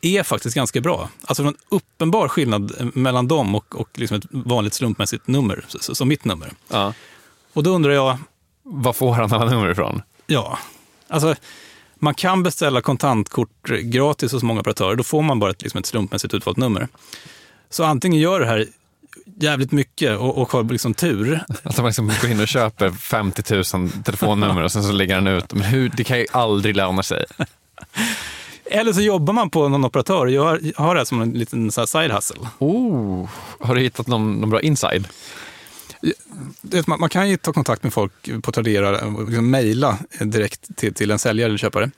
är 0.00 0.22
faktiskt 0.22 0.56
ganska 0.56 0.80
bra. 0.80 1.08
Alltså 1.24 1.42
en 1.42 1.56
uppenbar 1.68 2.28
skillnad 2.28 2.94
mellan 2.94 3.28
dem 3.28 3.54
och, 3.54 3.80
och 3.80 3.88
liksom 3.94 4.16
ett 4.16 4.26
vanligt 4.30 4.74
slumpmässigt 4.74 5.26
nummer, 5.26 5.64
som 5.68 6.08
mitt 6.08 6.24
nummer. 6.24 6.52
Ja. 6.68 6.94
Och 7.52 7.62
då 7.62 7.70
undrar 7.70 7.92
jag... 7.92 8.18
Var 8.62 8.92
får 8.92 9.12
han 9.12 9.32
alla 9.32 9.50
nummer 9.50 9.70
ifrån? 9.70 10.02
Ja, 10.26 10.58
alltså 11.08 11.34
man 11.98 12.14
kan 12.14 12.42
beställa 12.42 12.80
kontantkort 12.80 13.68
gratis 13.82 14.32
hos 14.32 14.42
många 14.42 14.60
operatörer. 14.60 14.96
Då 14.96 15.04
får 15.04 15.22
man 15.22 15.38
bara 15.38 15.50
ett, 15.50 15.62
liksom 15.62 15.78
ett 15.78 15.86
slumpmässigt 15.86 16.34
utvalt 16.34 16.56
nummer. 16.56 16.88
Så 17.70 17.84
antingen 17.84 18.20
gör 18.20 18.40
det 18.40 18.46
här 18.46 18.66
jävligt 19.40 19.72
mycket 19.72 20.18
och, 20.18 20.38
och 20.38 20.52
har 20.52 20.64
liksom 20.64 20.94
tur. 20.94 21.44
Att 21.62 21.76
man 21.76 21.86
liksom 21.86 22.12
går 22.22 22.30
in 22.30 22.40
och 22.40 22.48
köper 22.48 22.90
50 22.90 23.54
000 23.76 23.90
telefonnummer 24.04 24.62
och 24.62 24.72
sen 24.72 24.82
så 24.82 24.92
lägger 24.92 25.14
han 25.14 25.26
ut. 25.26 25.52
Men 25.52 25.62
hur, 25.62 25.92
det 25.96 26.04
kan 26.04 26.18
ju 26.18 26.26
aldrig 26.32 26.76
löna 26.76 27.02
sig. 27.02 27.24
Eller 28.70 28.92
så 28.92 29.00
jobbar 29.00 29.32
man 29.34 29.50
på 29.50 29.68
någon 29.68 29.84
operatör 29.84 30.26
och 30.26 30.30
gör, 30.30 30.72
har 30.76 30.94
det 30.94 31.00
här 31.00 31.04
som 31.04 31.22
en 31.22 31.30
liten 31.30 31.70
så 31.70 31.80
här 31.80 31.86
side 31.86 32.10
hustle. 32.10 32.48
Oh, 32.58 33.28
har 33.60 33.74
du 33.74 33.80
hittat 33.80 34.06
någon, 34.06 34.40
någon 34.40 34.50
bra 34.50 34.60
inside? 34.60 35.08
Det, 36.60 36.86
man, 36.86 37.08
kan 37.08 37.30
ju 37.30 37.36
ta 37.36 37.52
kontakt 37.52 37.82
med 37.82 37.92
folk 37.92 38.42
på 38.42 38.52
Tradera 38.52 39.06
och 39.06 39.24
liksom 39.24 39.50
mejla 39.50 39.98
direkt 40.20 40.76
till, 40.76 40.94
till 40.94 41.10
en 41.10 41.18
säljare 41.18 41.48
eller 41.48 41.58
köpare. 41.58 41.90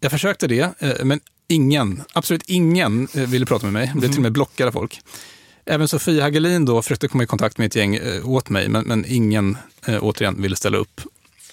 Jag 0.00 0.10
försökte 0.10 0.46
det, 0.46 0.74
eh, 0.78 1.04
men 1.04 1.20
ingen, 1.48 2.02
absolut 2.12 2.42
ingen 2.46 3.08
eh, 3.14 3.28
ville 3.28 3.46
prata 3.46 3.66
med 3.66 3.72
mig. 3.72 3.86
Jag 3.86 3.96
blev 3.96 4.08
till 4.08 4.18
och 4.18 4.22
med 4.22 4.32
blockad 4.32 4.68
av 4.68 4.72
folk. 4.72 5.00
Även 5.64 5.88
Sofia 5.88 6.22
Hagelin 6.22 6.64
då 6.64 6.82
försökte 6.82 7.08
komma 7.08 7.22
i 7.22 7.26
kontakt 7.26 7.58
med 7.58 7.66
ett 7.66 7.76
gäng 7.76 7.94
eh, 7.94 8.28
åt 8.28 8.48
mig, 8.48 8.68
men, 8.68 8.84
men 8.84 9.04
ingen 9.08 9.56
eh, 9.86 9.98
återigen 10.04 10.42
ville 10.42 10.56
ställa 10.56 10.78
upp. 10.78 11.00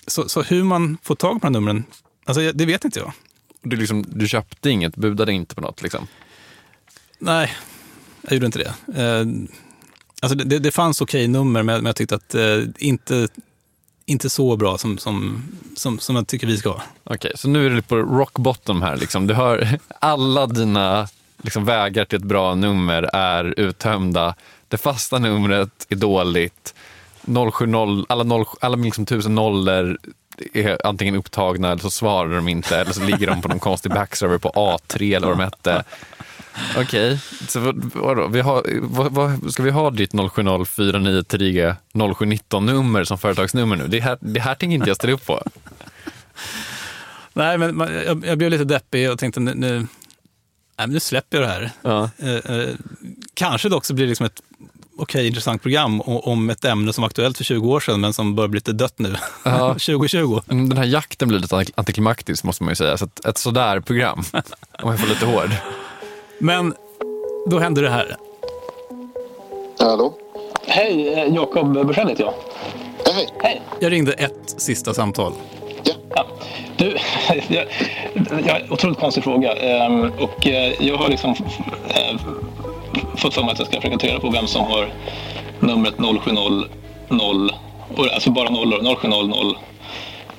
Så, 0.07 0.29
så 0.29 0.41
hur 0.41 0.63
man 0.63 0.97
får 1.03 1.15
tag 1.15 1.41
på 1.41 1.47
de 1.47 1.55
här 1.55 1.61
numren, 1.61 1.83
alltså, 2.25 2.51
det 2.51 2.65
vet 2.65 2.85
inte 2.85 2.99
jag. 2.99 3.13
Du, 3.61 3.75
liksom, 3.75 4.05
du 4.07 4.27
köpte 4.27 4.69
inget, 4.69 4.95
budade 4.95 5.33
inte 5.33 5.55
på 5.55 5.61
något 5.61 5.81
liksom? 5.81 6.07
Nej, 7.19 7.55
jag 8.21 8.33
gjorde 8.33 8.45
inte 8.45 8.59
det. 8.59 8.73
Alltså 10.23 10.37
det, 10.37 10.59
det, 10.59 10.71
fanns 10.71 11.01
okej 11.01 11.27
nummer, 11.27 11.63
men 11.63 11.75
men 11.75 11.85
jag 11.85 11.95
tyckte 11.95 12.15
att 12.15 12.35
eh, 12.35 12.63
inte, 12.77 13.27
inte 14.05 14.29
så 14.29 14.57
bra 14.57 14.77
som, 14.77 14.97
som, 14.97 15.43
som, 15.75 15.99
som 15.99 16.15
jag 16.15 16.27
tycker 16.27 16.47
vi 16.47 16.57
ska 16.57 16.69
ha. 16.69 16.81
Okej, 17.03 17.31
så 17.35 17.49
nu 17.49 17.65
är 17.65 17.69
du 17.69 17.81
på 17.81 17.95
rock 17.95 18.33
bottom 18.33 18.81
här. 18.81 18.97
Liksom. 18.97 19.27
Du 19.27 19.33
hör, 19.33 19.79
alla 19.99 20.47
dina 20.47 21.07
liksom, 21.41 21.65
vägar 21.65 22.05
till 22.05 22.17
ett 22.17 22.23
bra 22.23 22.55
nummer 22.55 23.03
är 23.13 23.59
uttömda. 23.59 24.35
Det 24.67 24.77
fasta 24.77 25.19
numret 25.19 25.85
är 25.89 25.95
dåligt. 25.95 26.75
070, 27.51 28.05
alla, 28.09 28.23
0, 28.23 28.45
alla 28.59 28.75
liksom 28.75 29.05
tusen 29.05 29.35
nollor 29.35 29.97
är 30.53 30.87
antingen 30.87 31.15
upptagna 31.15 31.71
eller 31.71 31.81
så 31.81 31.91
svarar 31.91 32.35
de 32.35 32.47
inte 32.47 32.77
eller 32.77 32.91
så 32.93 33.03
ligger 33.03 33.27
de 33.27 33.41
på 33.41 33.47
någon 33.47 33.59
konstig 33.59 33.91
backserver 33.91 34.37
på 34.37 34.49
A3 34.49 35.15
eller 35.15 35.27
vad 35.27 35.37
de 35.37 35.43
hette. 35.43 35.83
Okej, 36.77 37.19
så 37.47 37.59
vad, 37.59 37.91
vadå? 37.95 38.27
Vi 38.27 38.41
har, 38.41 38.63
vad, 38.81 39.11
vad, 39.11 39.53
ska 39.53 39.63
vi 39.63 39.71
ha 39.71 39.89
ditt 39.91 40.11
070 40.11 40.65
4930 40.65 41.75
0719 42.17 42.65
nummer 42.65 43.03
som 43.03 43.17
företagsnummer 43.17 43.75
nu? 43.75 43.87
Det 43.87 43.99
här, 43.99 44.17
det 44.21 44.39
här 44.39 44.55
tänker 44.55 44.75
inte 44.75 44.89
jag 44.89 44.95
ställa 44.97 45.13
upp 45.13 45.25
på. 45.25 45.43
Nej, 47.33 47.57
men 47.57 47.77
man- 47.77 47.93
jag, 47.93 48.25
jag 48.25 48.37
blev 48.37 48.51
lite 48.51 48.63
deppig 48.63 49.11
och 49.11 49.19
tänkte 49.19 49.39
nu, 49.39 49.53
nu, 49.55 49.75
nej, 49.77 49.87
men 50.77 50.89
nu 50.89 50.99
släpper 50.99 51.41
jag 51.41 51.47
det 51.47 51.53
här. 51.53 51.71
Eh, 52.19 52.57
eh, 52.57 52.69
kanske 53.33 53.69
det 53.69 53.75
också 53.75 53.93
blir 53.93 54.07
liksom 54.07 54.25
ett 54.25 54.41
okej, 55.01 55.27
intressant 55.27 55.61
program 55.61 56.01
om 56.01 56.49
ett 56.49 56.65
ämne 56.65 56.93
som 56.93 57.01
var 57.01 57.07
aktuellt 57.07 57.37
för 57.37 57.43
20 57.43 57.69
år 57.71 57.79
sedan, 57.79 58.01
men 58.01 58.13
som 58.13 58.35
börjar 58.35 58.47
bli 58.47 58.57
lite 58.57 58.71
dött 58.73 58.93
nu. 58.99 59.15
Ja. 59.45 59.67
2020. 59.73 60.39
Mm, 60.51 60.69
Den 60.69 60.77
här 60.77 60.85
jakten 60.85 61.27
blir 61.27 61.39
lite 61.39 61.65
antiklimaktisk 61.75 62.43
måste 62.43 62.63
man 62.63 62.71
ju 62.71 62.75
säga. 62.75 62.97
Så 62.97 63.05
ett, 63.05 63.25
ett 63.25 63.37
sådär 63.37 63.79
program, 63.79 64.23
om 64.83 64.89
jag 64.91 64.99
får 64.99 65.07
lite 65.07 65.25
hård. 65.25 65.49
Men 66.39 66.73
då 67.49 67.59
hände 67.59 67.81
det 67.81 67.89
här. 67.89 68.15
Hallå? 69.79 70.13
Hej, 70.67 71.13
eh, 71.13 71.33
Jakob 71.35 71.73
Bursell 71.87 72.07
heter 72.09 72.23
jag. 72.23 72.33
Hej. 73.13 73.29
Hej. 73.43 73.61
Jag 73.79 73.91
ringde 73.91 74.13
ett 74.13 74.55
sista 74.57 74.93
samtal. 74.93 75.33
Ja. 76.15 76.25
Du, 76.77 76.97
jag, 77.47 77.65
jag 78.45 78.53
har 78.53 78.59
en 78.59 78.71
otroligt 78.71 78.99
konstig 78.99 79.23
fråga. 79.23 79.53
ehm, 79.55 80.11
Och 80.19 80.47
eh, 80.47 80.73
jag 80.79 80.97
har 80.97 81.09
liksom 81.09 81.35
eh, 81.89 82.19
fått 83.21 83.33
för 83.33 83.41
mig 83.43 83.51
att 83.51 83.59
jag 83.59 83.67
ska 83.67 83.81
försöka 83.81 83.97
ta 83.97 84.07
reda 84.07 84.19
på 84.19 84.29
vem 84.29 84.47
som 84.47 84.61
har 84.65 84.93
numret 85.59 85.93
0700, 85.97 86.67
och- 87.97 88.13
alltså 88.13 88.31
bara 88.31 88.49
nollor, 88.49 88.95
0700 88.95 89.55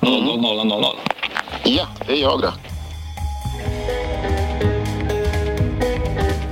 000000. 0.01 0.83
Ja, 1.63 1.87
det 2.07 2.13
är 2.13 2.21
jag 2.21 2.41
det. 2.41 2.53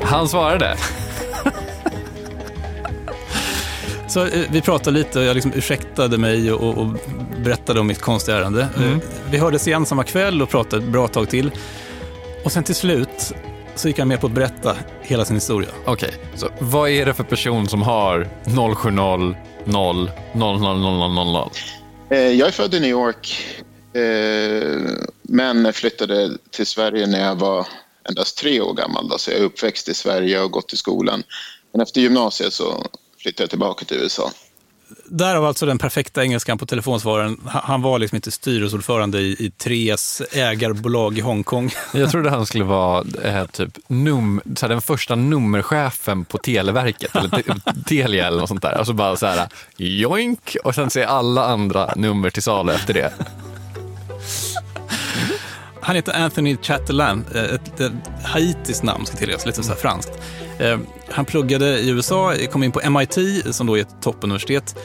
Han 0.03 0.27
svarade. 0.27 0.75
Så 4.07 4.25
eh, 4.25 4.41
vi 4.49 4.61
pratade 4.61 4.97
lite 4.97 5.19
och 5.19 5.25
jag 5.25 5.35
liksom 5.35 5.53
ursäktade 5.55 6.17
mig 6.17 6.51
och, 6.51 6.77
och 6.77 6.87
berättade 7.43 7.79
om 7.79 7.87
mitt 7.87 8.01
konstiga 8.01 8.37
ärende. 8.37 8.67
Mm. 8.77 8.91
Eh, 8.93 8.97
Vi 9.31 9.37
hördes 9.37 9.67
igen 9.67 9.85
samma 9.85 10.03
kväll 10.03 10.41
och 10.41 10.49
pratade 10.49 10.83
ett 10.83 10.89
bra 10.89 11.07
tag 11.07 11.29
till. 11.29 11.51
Och 12.43 12.51
sen 12.51 12.63
till 12.63 12.75
slut 12.75 13.09
så 13.75 13.87
gick 13.87 13.99
han 13.99 14.07
med 14.07 14.21
på 14.21 14.27
att 14.27 14.33
berätta 14.33 14.77
hela 15.01 15.25
sin 15.25 15.35
historia. 15.35 15.69
Okej, 15.85 16.13
så 16.35 16.49
vad 16.59 16.89
är 16.89 17.05
det 17.05 17.13
för 17.13 17.23
person 17.23 17.67
som 17.67 17.81
har 17.81 18.29
070 18.75 18.89
0 18.91 19.35
0 19.65 20.11
0 20.33 20.59
0 20.61 20.79
0 20.79 21.13
0 21.13 21.31
0? 21.33 21.49
Eh, 22.09 22.17
Jag 22.19 22.47
är 22.47 22.51
född 22.51 22.73
i 22.73 22.79
New 22.79 22.89
York, 22.89 23.45
eh, 23.93 24.81
men 25.21 25.73
flyttade 25.73 26.37
till 26.51 26.65
Sverige 26.65 27.07
när 27.07 27.19
jag 27.27 27.35
var 27.35 27.67
endast 28.09 28.37
tre 28.37 28.61
år 28.61 28.73
gammal. 28.73 29.19
Så 29.19 29.31
jag 29.31 29.39
är 29.39 29.43
uppväxt 29.43 29.87
i 29.89 29.93
Sverige 29.93 30.41
och 30.41 30.51
gått 30.51 30.73
i 30.73 30.77
skolan. 30.77 31.23
Men 31.71 31.81
efter 31.81 32.01
gymnasiet 32.01 32.53
så 32.53 32.85
flyttade 33.21 33.43
jag 33.43 33.49
tillbaka 33.49 33.85
till 33.85 33.97
USA. 33.97 34.31
Därav 35.05 35.45
alltså 35.45 35.65
den 35.65 35.77
perfekta 35.77 36.23
engelskan 36.23 36.57
på 36.57 36.65
telefonsvararen. 36.65 37.37
Han 37.45 37.81
var 37.81 37.99
liksom 37.99 38.15
inte 38.15 38.31
styrelseordförande 38.31 39.19
i, 39.19 39.31
i 39.39 39.51
Tres 39.57 40.21
ägarbolag 40.31 41.17
i 41.17 41.21
Hongkong. 41.21 41.71
Jag 41.93 42.11
trodde 42.11 42.29
han 42.29 42.45
skulle 42.45 42.63
vara 42.63 43.05
eh, 43.23 43.45
typ 43.45 43.77
num, 43.87 44.41
så 44.55 44.67
den 44.67 44.81
första 44.81 45.15
nummerchefen 45.15 46.25
på 46.25 46.37
Televerket, 46.37 47.15
eller 47.15 47.29
te, 47.29 47.43
Telia 47.85 48.27
eller 48.27 48.39
något 48.39 48.49
sånt 48.49 48.61
där. 48.61 48.79
Och 48.79 48.85
så 48.85 48.93
bara 48.93 49.15
så 49.15 49.25
här, 49.25 49.47
joink, 49.77 50.57
och 50.63 50.75
sen 50.75 50.89
ser 50.89 51.05
alla 51.05 51.45
andra 51.45 51.93
nummer 51.95 52.29
till 52.29 52.43
salu 52.43 52.71
efter 52.71 52.93
det. 52.93 53.13
Han 55.81 55.95
heter 55.95 56.23
Anthony 56.23 56.57
Chatelain, 56.61 57.25
eh, 57.35 57.43
ett, 57.43 57.79
ett 57.79 57.91
haitiskt 58.23 58.83
namn 58.83 59.05
ska 59.05 59.17
tilläggas, 59.17 59.45
lite 59.45 59.63
så 59.63 59.73
franskt. 59.73 60.11
Eh, 60.61 60.79
han 61.09 61.25
pluggade 61.25 61.79
i 61.79 61.89
USA, 61.89 62.35
kom 62.51 62.63
in 62.63 62.71
på 62.71 62.89
MIT, 62.89 63.17
som 63.55 63.67
då 63.67 63.77
är 63.77 63.81
ett 63.81 64.01
toppuniversitet, 64.01 64.75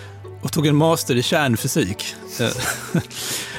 och 0.42 0.52
tog 0.52 0.66
en 0.66 0.76
master 0.76 1.16
i 1.16 1.22
kärnfysik. 1.22 2.14
Eh, 2.40 2.48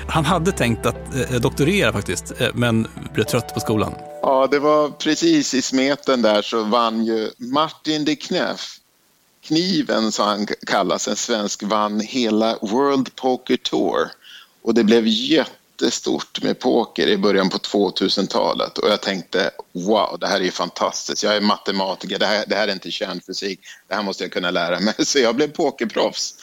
han 0.07 0.25
hade 0.25 0.51
tänkt 0.51 0.85
att 0.85 1.15
eh, 1.15 1.39
doktorera 1.39 1.93
faktiskt, 1.93 2.33
men 2.53 2.87
blev 3.13 3.23
trött 3.23 3.53
på 3.53 3.59
skolan. 3.59 3.93
Ja, 4.21 4.47
det 4.51 4.59
var 4.59 4.89
precis 4.89 5.53
i 5.53 5.61
smeten 5.61 6.21
där 6.21 6.41
så 6.41 6.63
vann 6.63 7.05
ju 7.05 7.31
Martin 7.37 8.05
de 8.05 8.15
Kneff, 8.15 8.79
Kniven 9.41 10.11
som 10.11 10.27
han 10.27 10.47
kallas, 10.67 11.07
en 11.07 11.15
svensk, 11.15 11.63
vann 11.63 11.99
hela 11.99 12.57
World 12.61 13.15
Poker 13.15 13.57
Tour. 13.57 14.09
Och 14.61 14.73
det 14.73 14.83
blev 14.83 15.07
jättestort 15.81 16.43
med 16.43 16.59
poker 16.59 17.07
i 17.07 17.17
början 17.17 17.49
på 17.49 17.57
2000-talet 17.57 18.77
och 18.77 18.89
jag 18.89 19.01
tänkte 19.01 19.51
wow, 19.73 20.17
det 20.19 20.27
här 20.27 20.39
är 20.39 20.43
ju 20.43 20.51
fantastiskt. 20.51 21.23
Jag 21.23 21.35
är 21.35 21.41
matematiker, 21.41 22.19
det 22.19 22.25
här, 22.25 22.45
det 22.47 22.55
här 22.55 22.67
är 22.67 22.73
inte 22.73 22.91
kärnfysik, 22.91 23.59
det 23.87 23.95
här 23.95 24.03
måste 24.03 24.23
jag 24.23 24.31
kunna 24.31 24.51
lära 24.51 24.79
mig. 24.79 24.93
Så 25.05 25.19
jag 25.19 25.35
blev 25.35 25.47
pokerproffs. 25.47 26.35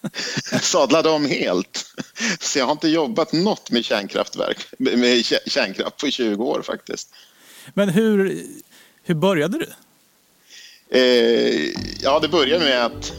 sadlade 0.60 1.10
om 1.10 1.26
helt. 1.26 1.86
Så 2.40 2.58
jag 2.58 2.64
har 2.64 2.72
inte 2.72 2.88
jobbat 2.88 3.32
något 3.32 3.70
med 3.70 3.84
kärnkraftverk, 3.84 4.66
med 4.78 5.24
kärnkraft 5.46 5.96
på 5.96 6.10
20 6.10 6.44
år 6.44 6.62
faktiskt. 6.62 7.14
Men 7.74 7.88
hur, 7.88 8.46
hur 9.02 9.14
började 9.14 9.58
du? 9.58 9.68
Eh, 10.98 11.72
ja, 12.00 12.20
det 12.20 12.28
började 12.28 12.64
med 12.64 12.84
att 12.86 13.12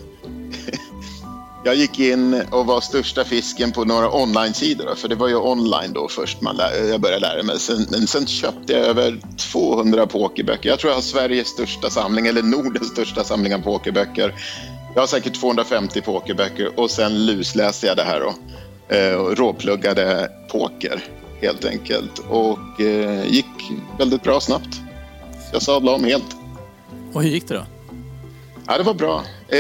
jag 1.64 1.76
gick 1.76 2.00
in 2.00 2.42
och 2.52 2.66
var 2.66 2.82
största 2.82 3.24
fisken 3.24 3.72
på 3.72 3.86
några 3.86 4.12
online-sidor. 4.12 4.96
För 4.96 5.08
det 5.08 5.16
var 5.16 5.28
ju 5.28 5.36
online 5.36 5.94
då 5.94 6.08
först 6.08 6.42
man 6.42 6.56
lär, 6.56 6.90
jag 6.90 7.02
började 7.02 7.22
lära 7.22 7.44
mig. 7.44 7.60
Sen, 7.60 7.86
men 7.92 8.08
sen 8.08 8.28
köpte 8.28 8.74
jag 8.74 8.82
över 8.82 9.20
200 9.54 10.08
pokerböcker. 10.08 10.70
Jag 10.70 10.80
tror 10.80 10.92
jag 10.92 10.98
har 10.98 11.02
Sveriges 11.02 11.48
största 11.48 11.90
samling, 11.90 12.28
eller 12.28 12.44
Nordens 12.44 12.88
största 12.88 13.24
samling 13.24 13.56
av 13.56 13.60
pokerböcker. 13.60 14.34
Jag 14.96 15.02
har 15.02 15.08
säkert 15.08 15.42
250 15.42 16.02
pokerböcker 16.02 16.80
och 16.80 16.92
sen 16.92 17.26
lusläste 17.26 17.88
jag 17.88 17.98
det 17.98 18.04
här 18.04 18.20
då. 18.20 18.34
Eh, 18.96 19.14
och 19.14 19.38
råpluggade 19.38 20.32
poker 20.52 21.04
helt 21.42 21.66
enkelt. 21.66 22.20
Och 22.30 22.82
eh, 22.82 23.28
gick 23.28 23.72
väldigt 24.00 24.24
bra 24.24 24.40
snabbt. 24.40 24.82
Jag 25.54 25.62
sadlade 25.62 25.98
om 25.98 26.04
helt. 26.04 26.36
Och 27.14 27.24
hur 27.24 27.30
gick 27.30 27.48
det 27.48 27.54
då? 27.54 27.77
Ja, 28.68 28.78
det 28.78 28.84
var 28.84 28.94
bra. 28.94 29.18
Eh, 29.48 29.58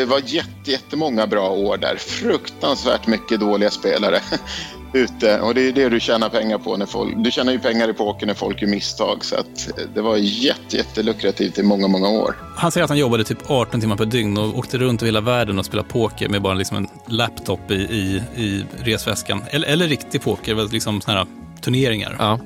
Det 0.00 0.04
var 0.08 0.20
jätte, 0.26 0.70
jättemånga 0.70 1.26
bra 1.26 1.50
år 1.50 1.76
där. 1.76 1.96
Fruktansvärt 1.96 3.06
mycket 3.06 3.40
dåliga 3.40 3.70
spelare 3.70 4.20
ute. 4.92 5.40
Och 5.40 5.54
det 5.54 5.68
är 5.68 5.72
det 5.72 5.88
du 5.88 6.00
tjänar 6.00 6.28
pengar 6.28 6.58
på. 6.58 6.76
när 6.76 6.86
folk... 6.86 7.14
Du 7.16 7.30
tjänar 7.30 7.52
ju 7.52 7.58
pengar 7.58 7.88
i 7.90 7.92
poker 7.92 8.26
när 8.26 8.34
folk 8.34 8.62
gör 8.62 8.68
misstag. 8.68 9.24
Så 9.24 9.34
att 9.36 9.78
eh, 9.78 9.84
det 9.94 10.00
var 10.02 10.16
jätte, 10.16 10.76
jättelukrativt 10.76 11.58
i 11.58 11.62
många, 11.62 11.88
många 11.88 12.08
år. 12.08 12.34
Han 12.56 12.72
säger 12.72 12.84
att 12.84 12.90
han 12.90 12.98
jobbade 12.98 13.24
typ 13.24 13.50
18 13.50 13.80
timmar 13.80 13.96
per 13.96 14.04
dygn 14.04 14.38
och 14.38 14.58
åkte 14.58 14.78
runt 14.78 15.02
över 15.02 15.06
hela 15.08 15.20
världen 15.20 15.58
och 15.58 15.64
spelade 15.66 15.88
poker 15.88 16.28
med 16.28 16.42
bara 16.42 16.54
liksom 16.54 16.76
en 16.76 16.88
laptop 17.06 17.70
i, 17.70 17.74
i, 17.74 18.22
i 18.36 18.64
resväskan. 18.82 19.42
Eller, 19.50 19.68
eller 19.68 19.86
riktig 19.88 20.22
poker, 20.22 20.72
liksom 20.72 21.00
såna 21.00 21.18
här 21.18 21.26
turneringar. 21.60 22.16
Ja. 22.18 22.38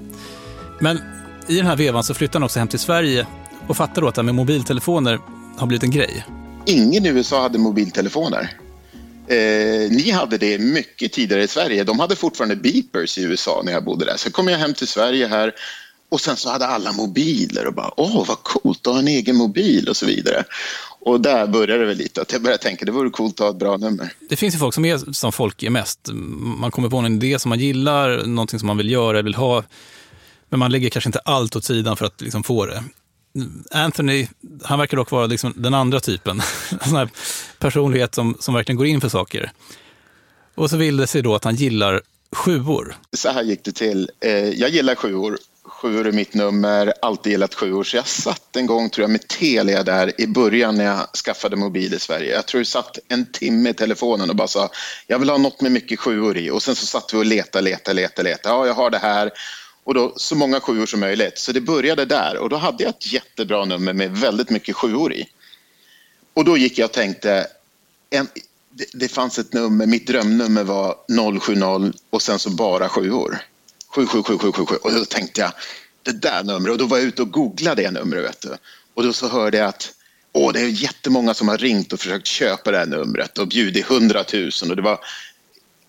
Men 0.80 1.00
i 1.48 1.56
den 1.56 1.66
här 1.66 1.76
vevan 1.76 2.04
så 2.04 2.14
flyttade 2.14 2.36
han 2.38 2.42
också 2.44 2.58
hem 2.58 2.68
till 2.68 2.78
Sverige 2.78 3.26
och 3.66 3.76
fattade 3.76 4.00
då 4.00 4.08
att 4.08 4.14
det 4.14 4.20
här 4.20 4.24
med 4.24 4.34
mobiltelefoner 4.34 5.18
har 5.56 5.66
blivit 5.66 5.82
en 5.82 5.90
grej. 5.90 6.24
Ingen 6.66 7.06
i 7.06 7.08
USA 7.08 7.42
hade 7.42 7.58
mobiltelefoner. 7.58 8.50
Eh, 9.28 9.90
ni 9.90 10.10
hade 10.10 10.38
det 10.38 10.58
mycket 10.58 11.12
tidigare 11.12 11.42
i 11.42 11.48
Sverige. 11.48 11.84
De 11.84 12.00
hade 12.00 12.16
fortfarande 12.16 12.56
beepers 12.56 13.18
i 13.18 13.22
USA 13.22 13.62
när 13.64 13.72
jag 13.72 13.84
bodde 13.84 14.04
där. 14.04 14.16
Så 14.16 14.30
kom 14.30 14.48
jag 14.48 14.58
hem 14.58 14.74
till 14.74 14.88
Sverige 14.88 15.26
här 15.26 15.52
och 16.08 16.20
sen 16.20 16.36
så 16.36 16.50
hade 16.50 16.66
alla 16.66 16.92
mobiler 16.92 17.66
och 17.66 17.74
bara 17.74 18.00
åh 18.00 18.26
vad 18.28 18.42
coolt 18.42 18.86
att 18.86 18.92
ha 18.92 19.00
en 19.00 19.08
egen 19.08 19.36
mobil 19.36 19.88
och 19.88 19.96
så 19.96 20.06
vidare. 20.06 20.44
Och 21.00 21.20
där 21.20 21.46
började 21.46 21.80
det 21.80 21.86
väl 21.86 21.96
lite 21.96 22.22
att 22.22 22.32
jag 22.32 22.42
började 22.42 22.62
tänka 22.62 22.84
det 22.84 22.92
vore 22.92 23.10
coolt 23.10 23.40
att 23.40 23.44
ha 23.44 23.50
ett 23.50 23.58
bra 23.58 23.76
nummer. 23.76 24.12
Det 24.28 24.36
finns 24.36 24.54
ju 24.54 24.58
folk 24.58 24.74
som 24.74 24.84
är 24.84 25.12
som 25.12 25.32
folk 25.32 25.62
är 25.62 25.70
mest. 25.70 26.00
Man 26.58 26.70
kommer 26.70 26.88
på 26.88 26.96
en 26.96 27.22
idé 27.22 27.38
som 27.38 27.48
man 27.48 27.58
gillar, 27.58 28.26
någonting 28.26 28.58
som 28.58 28.66
man 28.66 28.76
vill 28.76 28.90
göra, 28.90 29.22
vill 29.22 29.34
ha. 29.34 29.64
Men 30.48 30.58
man 30.58 30.72
lägger 30.72 30.90
kanske 30.90 31.08
inte 31.08 31.18
allt 31.18 31.56
åt 31.56 31.64
sidan 31.64 31.96
för 31.96 32.06
att 32.06 32.20
liksom 32.20 32.42
få 32.42 32.66
det. 32.66 32.84
Anthony, 33.70 34.29
han 34.64 34.79
verkar 34.79 34.97
dock 34.97 35.11
vara 35.11 35.27
liksom 35.27 35.55
den 35.57 35.75
andra 35.75 36.01
typen. 36.01 36.42
En 36.70 36.79
sån 36.88 36.97
här 36.97 37.09
personlighet 37.59 38.14
som, 38.14 38.37
som 38.40 38.55
verkligen 38.55 38.77
går 38.77 38.87
in 38.87 39.01
för 39.01 39.09
saker. 39.09 39.53
Och 40.55 40.70
så 40.70 40.77
vill 40.77 40.97
det 40.97 41.07
sig 41.07 41.23
då 41.23 41.35
att 41.35 41.44
han 41.44 41.55
gillar 41.55 42.03
sjuor. 42.33 42.97
Så 43.12 43.31
här 43.31 43.42
gick 43.42 43.64
det 43.64 43.73
till. 43.73 44.11
Eh, 44.20 44.49
jag 44.49 44.70
gillar 44.70 44.94
sjuor. 44.94 45.38
Sjuor 45.64 46.07
är 46.07 46.12
mitt 46.12 46.35
nummer, 46.35 46.92
alltid 47.03 47.33
gillat 47.33 47.55
sjuor. 47.55 47.85
Så 47.85 47.97
jag 47.97 48.07
satt 48.07 48.57
en 48.57 48.66
gång 48.66 48.90
tror 48.90 49.03
jag 49.03 49.11
med 49.11 49.29
Telia 49.29 49.83
där 49.83 50.20
i 50.20 50.27
början 50.27 50.77
när 50.77 50.85
jag 50.85 51.16
skaffade 51.25 51.57
mobil 51.57 51.94
i 51.94 51.99
Sverige. 51.99 52.35
Jag 52.35 52.47
tror 52.47 52.61
jag 52.61 52.66
satt 52.66 52.99
en 53.09 53.33
timme 53.33 53.70
i 53.70 53.75
telefonen 53.75 54.31
och 54.31 54.37
bara 54.37 54.49
sa 54.49 54.70
jag 55.07 55.18
vill 55.18 55.31
ha 55.31 55.38
något 55.38 55.61
med 55.61 55.73
mycket 55.73 56.01
sjuor 56.01 56.37
i. 56.37 56.51
Och 56.51 56.62
sen 56.62 56.75
så 56.75 56.87
satt 56.87 57.14
vi 57.14 57.18
och 57.18 57.25
letade, 57.25 57.64
letade, 57.64 57.94
letade, 57.94 58.29
letade. 58.29 58.55
Ja, 58.55 58.66
jag 58.66 58.75
har 58.75 58.90
det 58.90 58.99
här. 58.99 59.31
Och 59.85 59.94
då 59.94 60.12
så 60.16 60.35
många 60.35 60.61
sjuor 60.61 60.87
som 60.87 61.01
möjligt. 61.01 61.38
Så 61.38 61.53
det 61.53 61.61
började 61.61 62.05
där 62.05 62.37
och 62.37 62.49
då 62.49 62.57
hade 62.57 62.85
jag 62.85 62.90
ett 62.90 63.12
jättebra 63.12 63.64
nummer 63.64 63.92
med 63.92 64.16
väldigt 64.16 64.51
mycket 64.51 64.77
sjuor 64.77 65.12
i. 65.12 65.29
Och 66.35 66.44
då 66.44 66.57
gick 66.57 66.79
jag 66.79 66.87
och 66.87 66.92
tänkte, 66.92 67.47
en, 68.11 68.29
det, 68.70 68.87
det 68.92 69.09
fanns 69.09 69.38
ett 69.38 69.53
nummer, 69.53 69.87
mitt 69.87 70.07
drömnummer 70.07 70.64
var 70.64 70.97
070 71.40 71.92
och 72.11 72.23
sen 72.23 72.38
så 72.38 72.51
bara 72.51 72.88
sjuor. 72.88 73.38
7777777 73.88 74.77
och 74.83 74.92
då 74.92 75.05
tänkte 75.05 75.40
jag, 75.40 75.53
det 76.03 76.12
där 76.12 76.44
numret, 76.44 76.73
och 76.73 76.79
då 76.79 76.87
var 76.87 76.99
jag 76.99 77.07
ute 77.07 77.23
och 77.23 77.31
googlade 77.31 77.83
det 77.83 77.90
numret 77.90 78.25
vet 78.25 78.40
du. 78.40 78.57
Och 78.94 79.03
då 79.03 79.12
så 79.12 79.29
hörde 79.29 79.59
jag 79.59 79.68
att 79.68 79.94
Åh, 80.37 80.53
det 80.53 80.61
är 80.61 80.68
jättemånga 80.68 81.35
som 81.35 81.49
har 81.49 81.59
ringt 81.59 81.92
och 81.92 82.01
försökt 82.01 82.27
köpa 82.27 82.70
det 82.70 82.79
här 82.79 82.87
numret 82.87 83.38
och 83.38 83.49
bjudit 83.49 83.90
100 83.90 84.25
000 84.33 84.51
och 84.70 84.77
det 84.77 84.83
var 84.83 85.01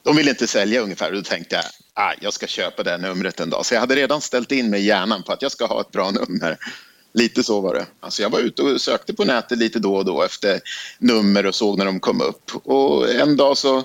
de 0.04 0.16
ville 0.16 0.30
inte 0.30 0.48
sälja 0.48 0.82
ungefär 0.82 1.10
och 1.10 1.16
då 1.16 1.22
tänkte 1.22 1.56
jag 1.56 1.66
ah, 1.96 2.14
jag 2.22 2.34
ska 2.34 2.48
köpa 2.48 2.84
det 2.84 2.92
här 2.92 2.98
numret 2.98 3.40
en 3.40 3.50
dag. 3.50 3.66
Så 3.66 3.74
jag 3.74 3.80
hade 3.80 3.96
redan 3.96 4.22
ställt 4.22 4.52
in 4.52 4.70
mig 4.70 4.82
i 4.82 4.86
hjärnan 4.86 5.24
på 5.24 5.34
att 5.34 5.42
jag 5.42 5.52
ska 5.52 5.66
ha 5.66 5.82
ett 5.82 5.92
bra 5.92 6.12
nummer. 6.12 6.58
Lite 7.14 7.44
så 7.44 7.62
var 7.62 7.74
det. 7.74 7.86
Alltså 8.00 8.22
jag 8.22 8.30
var 8.30 8.40
ute 8.40 8.62
och 8.62 8.82
sökte 8.82 9.14
på 9.14 9.26
nätet 9.26 9.58
lite 9.58 9.80
då 9.80 9.96
och 9.96 10.06
då 10.06 10.24
efter 10.24 10.60
nummer 11.00 11.46
och 11.46 11.56
såg 11.56 11.78
när 11.78 11.86
de 11.86 12.00
kom 12.00 12.22
upp. 12.22 12.52
Och 12.66 13.10
en 13.10 13.38
dag 13.38 13.58
så 13.58 13.84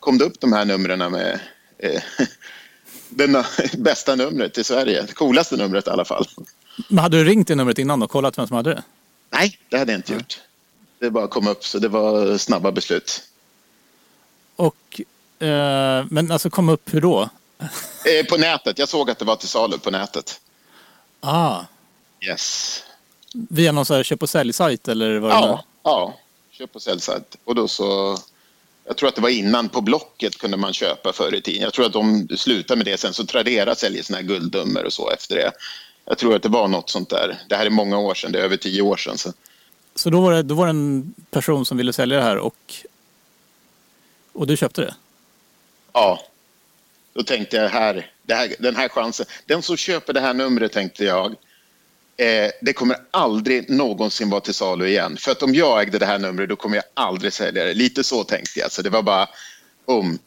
kom 0.00 0.18
det 0.18 0.24
upp 0.24 0.40
de 0.40 0.52
här 0.52 0.64
numren 0.64 1.12
med 1.12 1.40
eh, 1.78 2.02
det 3.08 3.46
bästa 3.78 4.14
numret 4.14 4.58
i 4.58 4.64
Sverige. 4.64 5.02
Det 5.02 5.12
coolaste 5.12 5.56
numret 5.56 5.86
i 5.86 5.90
alla 5.90 6.04
fall. 6.04 6.26
Men 6.88 6.98
hade 6.98 7.16
du 7.16 7.24
ringt 7.24 7.48
det 7.48 7.54
numret 7.54 7.78
innan 7.78 8.02
och 8.02 8.10
kollat 8.10 8.38
vem 8.38 8.46
som 8.46 8.56
hade 8.56 8.70
det? 8.70 8.82
Nej, 9.30 9.58
det 9.68 9.78
hade 9.78 9.92
jag 9.92 9.98
inte 9.98 10.12
gjort. 10.12 10.40
Det 10.98 11.10
bara 11.10 11.28
kom 11.28 11.48
upp, 11.48 11.64
så 11.64 11.78
det 11.78 11.88
var 11.88 12.38
snabba 12.38 12.72
beslut. 12.72 13.22
Och, 14.56 15.00
eh, 15.46 16.06
men 16.10 16.30
alltså 16.30 16.50
kom 16.50 16.68
upp 16.68 16.94
hur 16.94 17.00
då? 17.00 17.28
Eh, 18.04 18.26
på 18.26 18.36
nätet. 18.36 18.78
Jag 18.78 18.88
såg 18.88 19.10
att 19.10 19.18
det 19.18 19.24
var 19.24 19.36
till 19.36 19.48
salu 19.48 19.78
på 19.78 19.90
nätet. 19.90 20.40
Ah. 21.20 21.60
Yes. 22.20 22.82
Via 23.32 23.72
någon 23.72 23.86
så 23.86 23.94
här 23.94 24.02
köp 24.02 24.22
och 24.22 24.30
säljsajt 24.30 24.88
eller 24.88 25.18
vad 25.18 25.30
det 25.30 25.34
Ja, 25.34 25.64
ja. 25.82 26.18
Köp 26.50 26.76
och 26.76 26.82
säljsajt. 26.82 27.36
Och 27.44 27.54
då 27.54 27.68
så... 27.68 28.18
Jag 28.86 28.96
tror 28.96 29.08
att 29.08 29.14
det 29.14 29.20
var 29.20 29.28
innan 29.28 29.68
på 29.68 29.80
Blocket 29.80 30.38
kunde 30.38 30.56
man 30.56 30.72
köpa 30.72 31.12
förr 31.12 31.34
i 31.34 31.40
tiden. 31.40 31.62
Jag 31.62 31.72
tror 31.72 31.86
att 31.86 31.92
de 31.92 32.28
slutade 32.36 32.78
med 32.78 32.86
det 32.86 32.98
sen 32.98 33.12
så 33.12 33.26
Tradera 33.26 33.74
säljer 33.74 34.02
såna 34.02 34.18
här 34.18 34.24
guldnummer 34.24 34.84
och 34.84 34.92
så 34.92 35.10
efter 35.10 35.36
det. 35.36 35.52
Jag 36.04 36.18
tror 36.18 36.36
att 36.36 36.42
det 36.42 36.48
var 36.48 36.68
något 36.68 36.90
sånt 36.90 37.10
där. 37.10 37.38
Det 37.48 37.56
här 37.56 37.66
är 37.66 37.70
många 37.70 37.98
år 37.98 38.14
sedan, 38.14 38.32
det 38.32 38.38
är 38.38 38.42
över 38.42 38.56
tio 38.56 38.82
år 38.82 38.96
sedan. 38.96 39.18
Så. 39.18 39.32
Så 39.94 40.10
då 40.10 40.20
var, 40.20 40.32
det, 40.32 40.42
då 40.42 40.54
var 40.54 40.66
det 40.66 40.70
en 40.70 41.14
person 41.30 41.64
som 41.64 41.76
ville 41.76 41.92
sälja 41.92 42.16
det 42.16 42.24
här 42.24 42.36
och, 42.36 42.74
och 44.32 44.46
du 44.46 44.56
köpte 44.56 44.80
det? 44.80 44.94
Ja. 45.92 46.20
Då 47.12 47.22
tänkte 47.22 47.56
jag 47.56 47.68
här, 47.68 48.10
här, 48.28 48.54
den 48.58 48.76
här 48.76 48.88
chansen. 48.88 49.26
Den 49.46 49.62
som 49.62 49.76
köper 49.76 50.12
det 50.12 50.20
här 50.20 50.34
numret 50.34 50.72
tänkte 50.72 51.04
jag, 51.04 51.34
eh, 52.16 52.50
det 52.60 52.72
kommer 52.72 52.96
aldrig 53.10 53.70
någonsin 53.70 54.30
vara 54.30 54.40
till 54.40 54.54
salu 54.54 54.86
igen. 54.88 55.16
För 55.16 55.32
att 55.32 55.42
om 55.42 55.54
jag 55.54 55.82
ägde 55.82 55.98
det 55.98 56.06
här 56.06 56.18
numret 56.18 56.48
då 56.48 56.56
kommer 56.56 56.76
jag 56.76 56.84
aldrig 56.94 57.32
sälja 57.32 57.64
det. 57.64 57.74
Lite 57.74 58.04
så 58.04 58.24
tänkte 58.24 58.60
jag. 58.60 58.72
Så 58.72 58.82
det 58.82 58.90
var 58.90 59.02
bara, 59.02 59.28
om. 59.84 60.18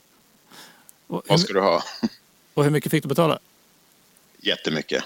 Vad 1.08 1.40
ska 1.40 1.54
du 1.54 1.62
ha? 1.62 1.84
Och 2.54 2.64
hur 2.64 2.72
mycket 2.72 2.92
fick 2.92 3.04
du 3.04 3.10
betala? 3.10 3.40
Jättemycket. 4.38 5.04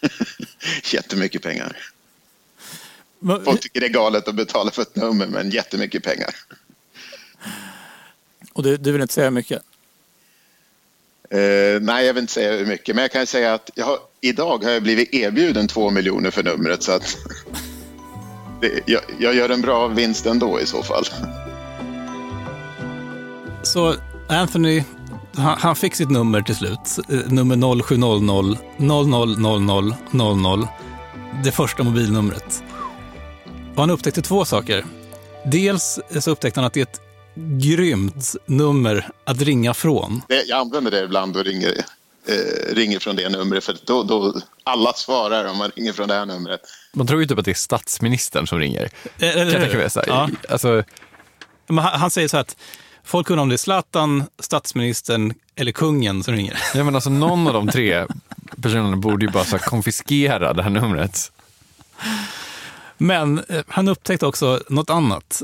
jättemycket 0.92 1.42
pengar. 1.42 1.76
Folk 3.44 3.60
tycker 3.60 3.80
det 3.80 3.86
är 3.86 3.90
galet 3.90 4.28
att 4.28 4.34
betala 4.34 4.70
för 4.70 4.82
ett 4.82 4.96
nummer, 4.96 5.26
men 5.26 5.50
jättemycket 5.50 6.02
pengar. 6.02 6.34
Och 8.52 8.62
du, 8.62 8.76
du 8.76 8.92
vill 8.92 9.02
inte 9.02 9.14
säga 9.14 9.30
mycket? 9.30 9.62
Eh, 11.34 11.80
nej, 11.80 12.06
jag 12.06 12.14
vill 12.14 12.20
inte 12.20 12.32
säga 12.32 12.52
hur 12.52 12.66
mycket, 12.66 12.94
men 12.94 13.02
jag 13.02 13.12
kan 13.12 13.26
säga 13.26 13.54
att 13.54 13.70
jag 13.74 13.86
har, 13.86 13.98
idag 14.20 14.64
har 14.64 14.70
jag 14.70 14.82
blivit 14.82 15.14
erbjuden 15.14 15.68
två 15.68 15.90
miljoner 15.90 16.30
för 16.30 16.42
numret 16.42 16.82
så 16.82 16.92
att 16.92 17.16
det, 18.60 18.80
jag, 18.86 19.00
jag 19.18 19.34
gör 19.34 19.48
en 19.48 19.60
bra 19.60 19.88
vinst 19.88 20.26
ändå 20.26 20.60
i 20.60 20.66
så 20.66 20.82
fall. 20.82 21.04
Så 23.62 23.94
Anthony 24.28 24.82
Han, 25.34 25.58
han 25.58 25.76
fick 25.76 25.94
sitt 25.94 26.10
nummer 26.10 26.42
till 26.42 26.56
slut, 26.56 26.98
eh, 27.08 27.32
nummer 27.32 27.82
0700 27.82 28.58
0000 28.76 29.94
00. 30.12 30.66
Det 31.44 31.52
första 31.52 31.82
mobilnumret. 31.82 32.62
Och 33.74 33.80
han 33.80 33.90
upptäckte 33.90 34.22
två 34.22 34.44
saker. 34.44 34.84
Dels 35.46 36.00
så 36.20 36.30
upptäckte 36.30 36.60
han 36.60 36.66
att 36.66 36.72
det 36.72 36.80
är 36.80 36.82
ett 36.82 37.03
grymt 37.34 38.34
nummer 38.46 39.10
att 39.24 39.40
ringa 39.40 39.74
från. 39.74 40.22
Jag 40.28 40.60
använder 40.60 40.90
det 40.90 41.04
ibland 41.04 41.36
och 41.36 41.44
ringer, 41.44 41.84
eh, 42.28 42.74
ringer 42.74 42.98
från 42.98 43.16
det 43.16 43.28
numret 43.28 43.64
för 43.64 43.76
då, 43.84 44.02
då 44.02 44.40
alla 44.64 44.92
svarar 44.92 45.44
om 45.44 45.56
man 45.56 45.70
ringer 45.76 45.92
från 45.92 46.08
det 46.08 46.14
här 46.14 46.26
numret. 46.26 46.60
Man 46.92 47.06
tror 47.06 47.20
ju 47.20 47.26
typ 47.26 47.38
att 47.38 47.44
det 47.44 47.50
är 47.50 47.54
statsministern 47.54 48.46
som 48.46 48.58
ringer. 48.58 48.90
Eller 49.18 49.70
Kan 49.70 49.80
jag. 49.80 49.90
Ja. 50.06 50.28
Alltså, 50.48 50.82
Men 51.66 51.78
han, 51.78 52.00
han 52.00 52.10
säger 52.10 52.28
så 52.28 52.36
här 52.36 52.40
att 52.40 52.56
folk 53.04 53.30
undrar 53.30 53.42
om 53.42 53.48
det 53.48 53.54
är 53.54 53.56
Zlatan, 53.56 54.24
statsministern 54.38 55.34
eller 55.56 55.72
kungen 55.72 56.22
som 56.22 56.34
ringer. 56.34 56.58
ja, 56.74 56.84
men 56.84 56.94
alltså, 56.94 57.10
någon 57.10 57.46
av 57.46 57.52
de 57.52 57.68
tre 57.68 58.06
personerna 58.62 58.96
borde 58.96 59.24
ju 59.26 59.30
bara 59.32 59.44
så 59.44 59.58
konfiskera 59.58 60.52
det 60.52 60.62
här 60.62 60.70
numret. 60.70 61.32
Men 62.98 63.44
eh, 63.48 63.64
han 63.68 63.88
upptäckte 63.88 64.26
också 64.26 64.60
något 64.68 64.90
annat. 64.90 65.42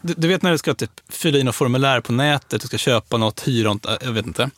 Du, 0.00 0.14
du 0.16 0.28
vet 0.28 0.42
när 0.42 0.50
du 0.52 0.58
ska 0.58 0.74
typ 0.74 0.90
fylla 1.08 1.38
i 1.38 1.42
något 1.44 1.56
formulär 1.56 2.00
på 2.00 2.12
nätet, 2.12 2.60
du 2.60 2.66
ska 2.66 2.78
köpa 2.78 3.16
något, 3.16 3.48
hyra 3.48 3.72
något, 3.72 3.86
jag 4.00 4.12
vet 4.12 4.26
inte. 4.26 4.50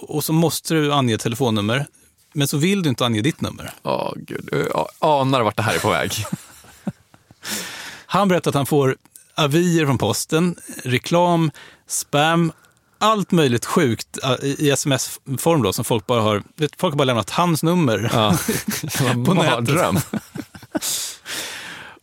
Och 0.00 0.24
så 0.24 0.32
måste 0.32 0.74
du 0.74 0.92
ange 0.92 1.18
telefonnummer, 1.18 1.86
men 2.32 2.48
så 2.48 2.56
vill 2.56 2.82
du 2.82 2.88
inte 2.88 3.06
ange 3.06 3.20
ditt 3.20 3.40
nummer. 3.40 3.72
Åh, 3.82 4.12
gud. 4.16 4.48
Jag 4.52 4.88
anar 4.98 5.40
vart 5.42 5.56
det 5.56 5.62
här 5.62 5.74
är 5.74 5.78
på 5.78 5.90
väg. 5.90 6.12
Han 8.06 8.28
berättar 8.28 8.50
att 8.50 8.54
han 8.54 8.66
får 8.66 8.96
avier 9.34 9.86
från 9.86 9.98
posten, 9.98 10.56
reklam, 10.84 11.50
spam, 11.86 12.52
allt 12.98 13.30
möjligt 13.30 13.64
sjukt 13.66 14.18
eh, 14.24 14.34
i 14.44 14.70
sms-form 14.70 15.62
då, 15.62 15.72
som 15.72 15.84
folk 15.84 16.06
bara 16.06 16.20
har, 16.20 16.42
folk 16.78 16.92
har 16.92 16.98
bara 16.98 17.04
lämnat 17.04 17.30
hans 17.30 17.62
nummer 17.62 18.10
Ja. 18.12 18.38
på 19.26 19.34
nätet. 19.34 20.06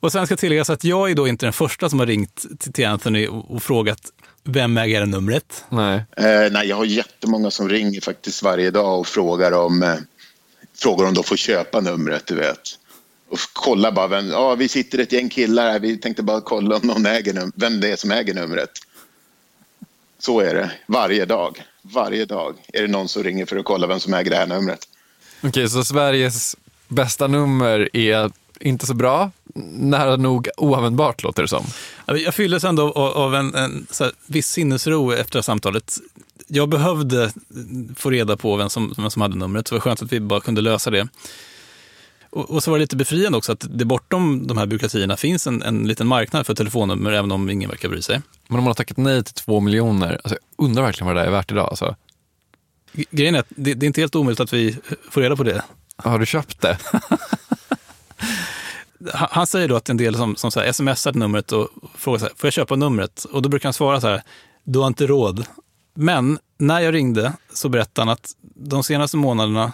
Och 0.02 0.12
sen 0.12 0.26
ska 0.26 0.36
tilläggas 0.38 0.70
att 0.70 0.84
jag 0.84 1.12
är 1.12 1.16
då 1.16 1.28
inte 1.28 1.46
den 1.46 1.54
första 1.54 1.90
som 1.90 2.00
har 2.00 2.06
ringt 2.06 2.46
till- 2.74 2.88
Anthony 2.88 3.28
och, 3.28 3.52
och 3.56 3.64
frågat 3.64 4.00
vem 4.44 4.78
äger 4.78 5.00
det 5.00 5.06
numret? 5.06 5.66
Nej. 5.70 5.96
Eh, 6.18 6.52
nej, 6.52 6.68
jag 6.68 6.76
har 6.76 6.86
jättemånga 6.86 7.52
som 7.52 7.70
ringer 7.70 8.02
faktiskt 8.02 8.44
varje 8.44 8.72
dag 8.72 9.00
och 9.00 9.08
frågar 9.08 9.52
om, 9.52 9.84
eh, 9.84 9.96
frågar 10.78 11.08
om 11.08 11.14
de 11.14 11.24
får 11.24 11.36
köpa 11.38 11.80
numret, 11.80 12.26
du 12.28 12.36
vet. 12.36 12.60
Och 13.30 13.40
kolla 13.54 13.92
bara, 13.92 14.08
vem, 14.08 14.28
ja, 14.30 14.56
vi 14.56 14.68
sitter 14.68 14.98
ett 15.00 15.12
gäng 15.12 15.30
killar 15.30 15.72
här, 15.72 15.80
vi 15.80 15.98
tänkte 15.98 16.24
bara 16.24 16.42
kolla 16.42 16.76
om 16.76 16.88
någon 16.88 17.06
äger 17.06 17.34
num- 17.34 17.52
vem 17.56 17.80
det 17.80 17.92
är 17.92 17.96
som 17.96 18.12
äger 18.12 18.34
numret. 18.34 18.70
Så 20.20 20.40
är 20.40 20.54
det, 20.56 20.72
varje 20.88 21.26
dag. 21.26 21.64
Varje 21.82 22.26
dag 22.26 22.56
är 22.74 22.82
det 22.82 22.88
någon 22.88 23.08
som 23.08 23.24
ringer 23.24 23.46
för 23.46 23.58
att 23.58 23.66
kolla 23.66 23.88
vem 23.88 24.00
som 24.00 24.14
äger 24.14 24.32
det 24.32 24.38
här 24.38 24.48
numret. 24.48 24.80
Okej, 25.44 25.70
så 25.70 25.84
Sveriges 25.84 26.56
bästa 26.88 27.28
nummer 27.28 27.90
är 27.94 28.32
inte 28.60 28.86
så 28.86 28.94
bra. 28.94 29.32
Nära 29.56 30.16
nog 30.16 30.48
oanvändbart 30.58 31.24
låter 31.24 31.42
det 31.42 31.48
som. 31.48 31.66
Ja, 32.06 32.18
Jag 32.18 32.36
fylldes 32.36 32.64
ändå 32.64 32.92
av, 32.92 33.36
en, 33.36 33.56
en 33.56 33.88
här, 34.00 34.12
viss 34.26 34.48
sinnesro 34.48 35.14
efter 35.14 35.42
samtalet. 35.42 35.98
Jag 36.48 36.70
behövde 36.70 37.32
få 37.96 38.10
reda 38.10 38.38
på 38.38 38.56
vem 38.56 38.70
som, 38.70 38.94
vem 38.98 39.12
som 39.12 39.22
hade 39.22 39.36
numret, 39.36 39.68
så 39.68 39.76
det 39.76 39.80
var 39.80 39.82
skönt 39.82 40.02
att 40.02 40.14
vi 40.14 40.20
bara 40.20 40.40
kunde 40.40 40.62
lösa 40.62 40.90
det. 40.90 41.08
Och, 42.30 42.50
och 42.50 42.64
så 42.64 42.72
var 42.72 42.78
det 42.78 42.84
lite 42.84 42.96
befriande 42.96 43.38
också 43.38 43.52
att 43.52 43.66
det 43.70 43.86
bortom 43.86 44.48
de 44.48 44.58
här 44.58 44.66
byråkratierna 44.66 45.18
finns 45.18 45.48
en, 45.48 45.62
en 45.62 45.88
liten 45.88 46.08
marknad 46.08 46.46
för 46.46 46.56
telefonnummer, 46.56 47.12
även 47.12 47.32
om 47.32 47.50
ingen 47.50 47.70
verkar 47.70 47.90
bry 47.90 48.02
sig. 48.02 48.22
Men 48.48 48.58
om 48.58 48.64
man 48.64 48.70
har 48.70 48.74
tackat 48.74 48.98
nej 48.98 49.24
till 49.24 49.34
två 49.34 49.60
miljoner, 49.60 50.14
alltså, 50.24 50.38
jag 50.58 50.66
undrar 50.66 50.84
verkligen 50.84 51.08
vad 51.08 51.16
det 51.16 51.22
där 51.22 51.28
är 51.28 51.32
värt 51.32 51.52
idag. 51.52 51.70
Alltså. 51.70 51.96
Grejen 52.94 53.36
är 53.36 53.40
att 53.40 53.48
det, 53.50 53.74
det 53.74 53.86
är 53.86 53.88
inte 53.88 54.02
helt 54.02 54.16
omöjligt 54.16 54.40
att 54.40 54.54
vi 54.54 54.78
får 55.10 55.22
reda 55.22 55.36
på 55.36 55.44
det. 55.44 55.64
Har 55.96 56.20
du 56.20 56.26
köpt 56.26 56.62
det? 56.62 56.78
Han, 59.14 59.48
säger 59.48 59.68
då 59.68 59.76
att 59.76 59.90
en 59.90 59.98
del 59.98 60.16
som, 60.16 60.36
som 60.36 60.52
så 60.52 60.60
här 60.60 60.72
smsar 60.72 61.14
numret 61.14 61.52
och 61.52 61.70
frågar 61.96 62.20
så 62.20 62.26
här, 62.26 62.34
får 62.38 62.48
jag 62.48 62.54
köpa 62.54 62.76
numret? 62.76 63.24
Och 63.24 63.42
då 63.42 63.50
brukar 63.50 63.68
han 63.70 63.74
svara 63.74 64.02
så 64.02 64.08
här, 64.08 64.22
du 64.64 64.80
har 64.80 64.88
inte 64.88 65.08
råd. 65.08 65.46
Men 65.94 66.40
när 66.58 66.80
jag 66.80 66.94
ringde 66.94 67.34
så 67.54 67.70
berättade 67.70 68.08
han 68.08 68.14
att 68.14 68.32
de 68.56 68.84
senaste 68.84 69.18
månaderna 69.18 69.72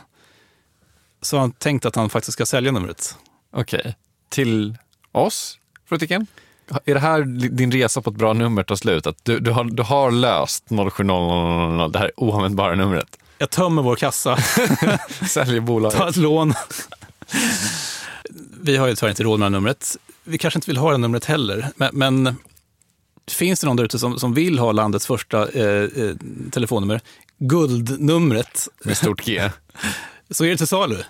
så 1.21 1.35
har 1.35 1.41
han 1.41 1.51
tänkt 1.51 1.85
att 1.85 1.95
han 1.95 2.09
faktiskt 2.09 2.33
ska 2.33 2.45
sälja 2.45 2.71
numret. 2.71 3.15
Okej. 3.53 3.95
Till 4.29 4.77
oss? 5.11 5.57
Frågetecken. 5.89 6.27
Är 6.85 6.93
det 6.93 6.99
här 6.99 7.21
din 7.49 7.71
resa 7.71 8.01
på 8.01 8.09
ett 8.09 8.15
bra 8.15 8.33
nummer 8.33 8.63
tar 8.63 8.75
slut? 8.75 9.07
Att 9.07 9.25
du, 9.25 9.39
du, 9.39 9.51
har, 9.51 9.63
du 9.63 9.83
har 9.83 10.11
löst 10.11 10.63
07000, 10.69 11.91
det 11.91 11.99
här 11.99 12.11
oanvändbara 12.17 12.75
numret? 12.75 13.17
Jag 13.37 13.49
tömmer 13.49 13.81
vår 13.81 13.95
kassa, 13.95 14.37
Säljer 15.27 15.59
bolaget? 15.59 15.97
tar 15.97 16.07
ett 16.07 16.15
lån. 16.15 16.53
Vi 18.67 18.77
har 18.77 18.87
ju 18.87 18.95
tyvärr 18.95 19.09
inte 19.09 19.23
råd 19.23 19.39
med 19.39 19.51
det 19.51 19.55
här 19.55 19.61
numret. 19.61 19.97
Vi 20.23 20.37
kanske 20.37 20.57
inte 20.57 20.69
vill 20.69 20.77
ha 20.77 20.91
det 20.91 20.97
numret 20.97 21.25
heller. 21.25 21.67
Men, 21.75 21.89
men 21.93 22.35
finns 23.31 23.59
det 23.59 23.67
någon 23.67 23.75
där 23.75 23.83
ute 23.83 23.99
som, 23.99 24.19
som 24.19 24.33
vill 24.33 24.59
ha 24.59 24.71
landets 24.71 25.07
första 25.07 25.49
eh, 25.49 26.03
eh, 26.03 26.15
telefonnummer, 26.51 27.01
guldnumret, 27.37 28.67
Med 28.83 28.97
stort 28.97 29.25
G. 29.25 29.49
så 30.29 30.45
är 30.45 30.49
det 30.49 30.57
till 30.57 30.67
salu. 30.67 31.03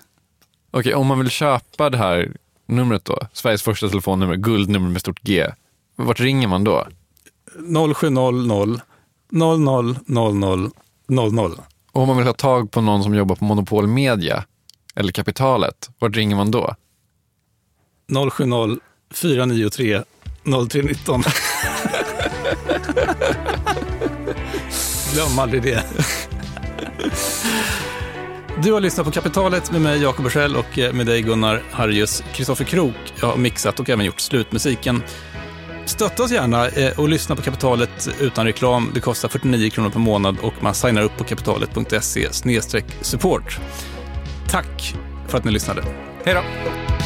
Okej, 0.72 0.93
om 0.93 1.08
man 1.08 1.20
vill 1.20 1.30
köpa 1.30 1.89
det 1.89 1.97
här 1.97 2.32
numret 2.66 3.05
då, 3.05 3.20
Sveriges 3.34 3.62
första 3.62 3.89
telefonnummer, 3.89 4.36
guldnummer 4.36 4.89
med 4.89 5.01
stort 5.01 5.22
G, 5.22 5.47
vart 5.95 6.20
ringer 6.20 6.47
man 6.47 6.64
då? 6.64 6.88
0700 7.95 8.82
00 9.30 9.97
00 10.08 10.72
00. 11.08 11.62
Och 11.91 12.01
om 12.01 12.08
man 12.08 12.18
vill 12.18 12.26
ha 12.26 12.34
tag 12.34 12.72
på 12.72 12.82
någon 12.82 13.03
som 13.03 13.16
jobbar 13.16 13.36
på 13.36 13.45
Monopol 13.45 13.88
Media 13.88 14.43
eller 14.95 15.12
Kapitalet, 15.12 15.89
vart 15.99 16.16
ringer 16.16 16.36
man 16.36 16.51
då? 16.51 16.76
070 18.14 18.80
493 19.14 20.03
0319. 20.70 21.24
Glöm 25.14 25.39
aldrig 25.39 25.64
det. 25.64 25.84
Du 28.64 28.74
har 28.74 28.80
lyssnat 28.80 29.05
på 29.05 29.12
Kapitalet 29.12 29.72
med 29.72 29.82
mig, 29.82 30.01
Jakob 30.01 30.24
Bursell, 30.24 30.55
och 30.55 30.80
eh, 30.80 30.93
med 30.93 31.05
dig, 31.05 31.22
Gunnar 31.22 31.64
Harrius. 31.72 32.24
Kristoffer 32.34 32.66
Krook 32.66 33.14
jag 33.20 33.28
har 33.28 33.38
mixat 33.38 33.80
och 33.80 33.89
även 33.89 34.05
gjort 34.05 34.20
slutmusiken. 34.20 35.03
Stötta 35.86 36.24
oss 36.24 36.32
gärna 36.32 36.68
eh, 36.68 36.99
och 36.99 37.10
lyssna 37.10 37.36
på 37.36 37.41
Kapitalet 37.41 38.10
utan 38.20 38.45
reklam. 38.45 38.91
Det 38.93 38.99
kostar 38.99 39.30
49 39.30 39.70
kronor 39.70 39.89
per 39.89 39.99
månad 39.99 40.38
och 40.41 40.53
man 40.60 40.74
signar 40.74 41.01
upp 41.01 41.18
på 41.18 41.24
kapitalet.se 41.24 42.28
support. 43.01 43.60
Tack 44.49 44.95
för 45.28 45.38
att 45.38 45.43
ni 45.43 45.51
lyssnade. 45.51 45.84
Hej 46.26 46.34
då! 46.34 46.96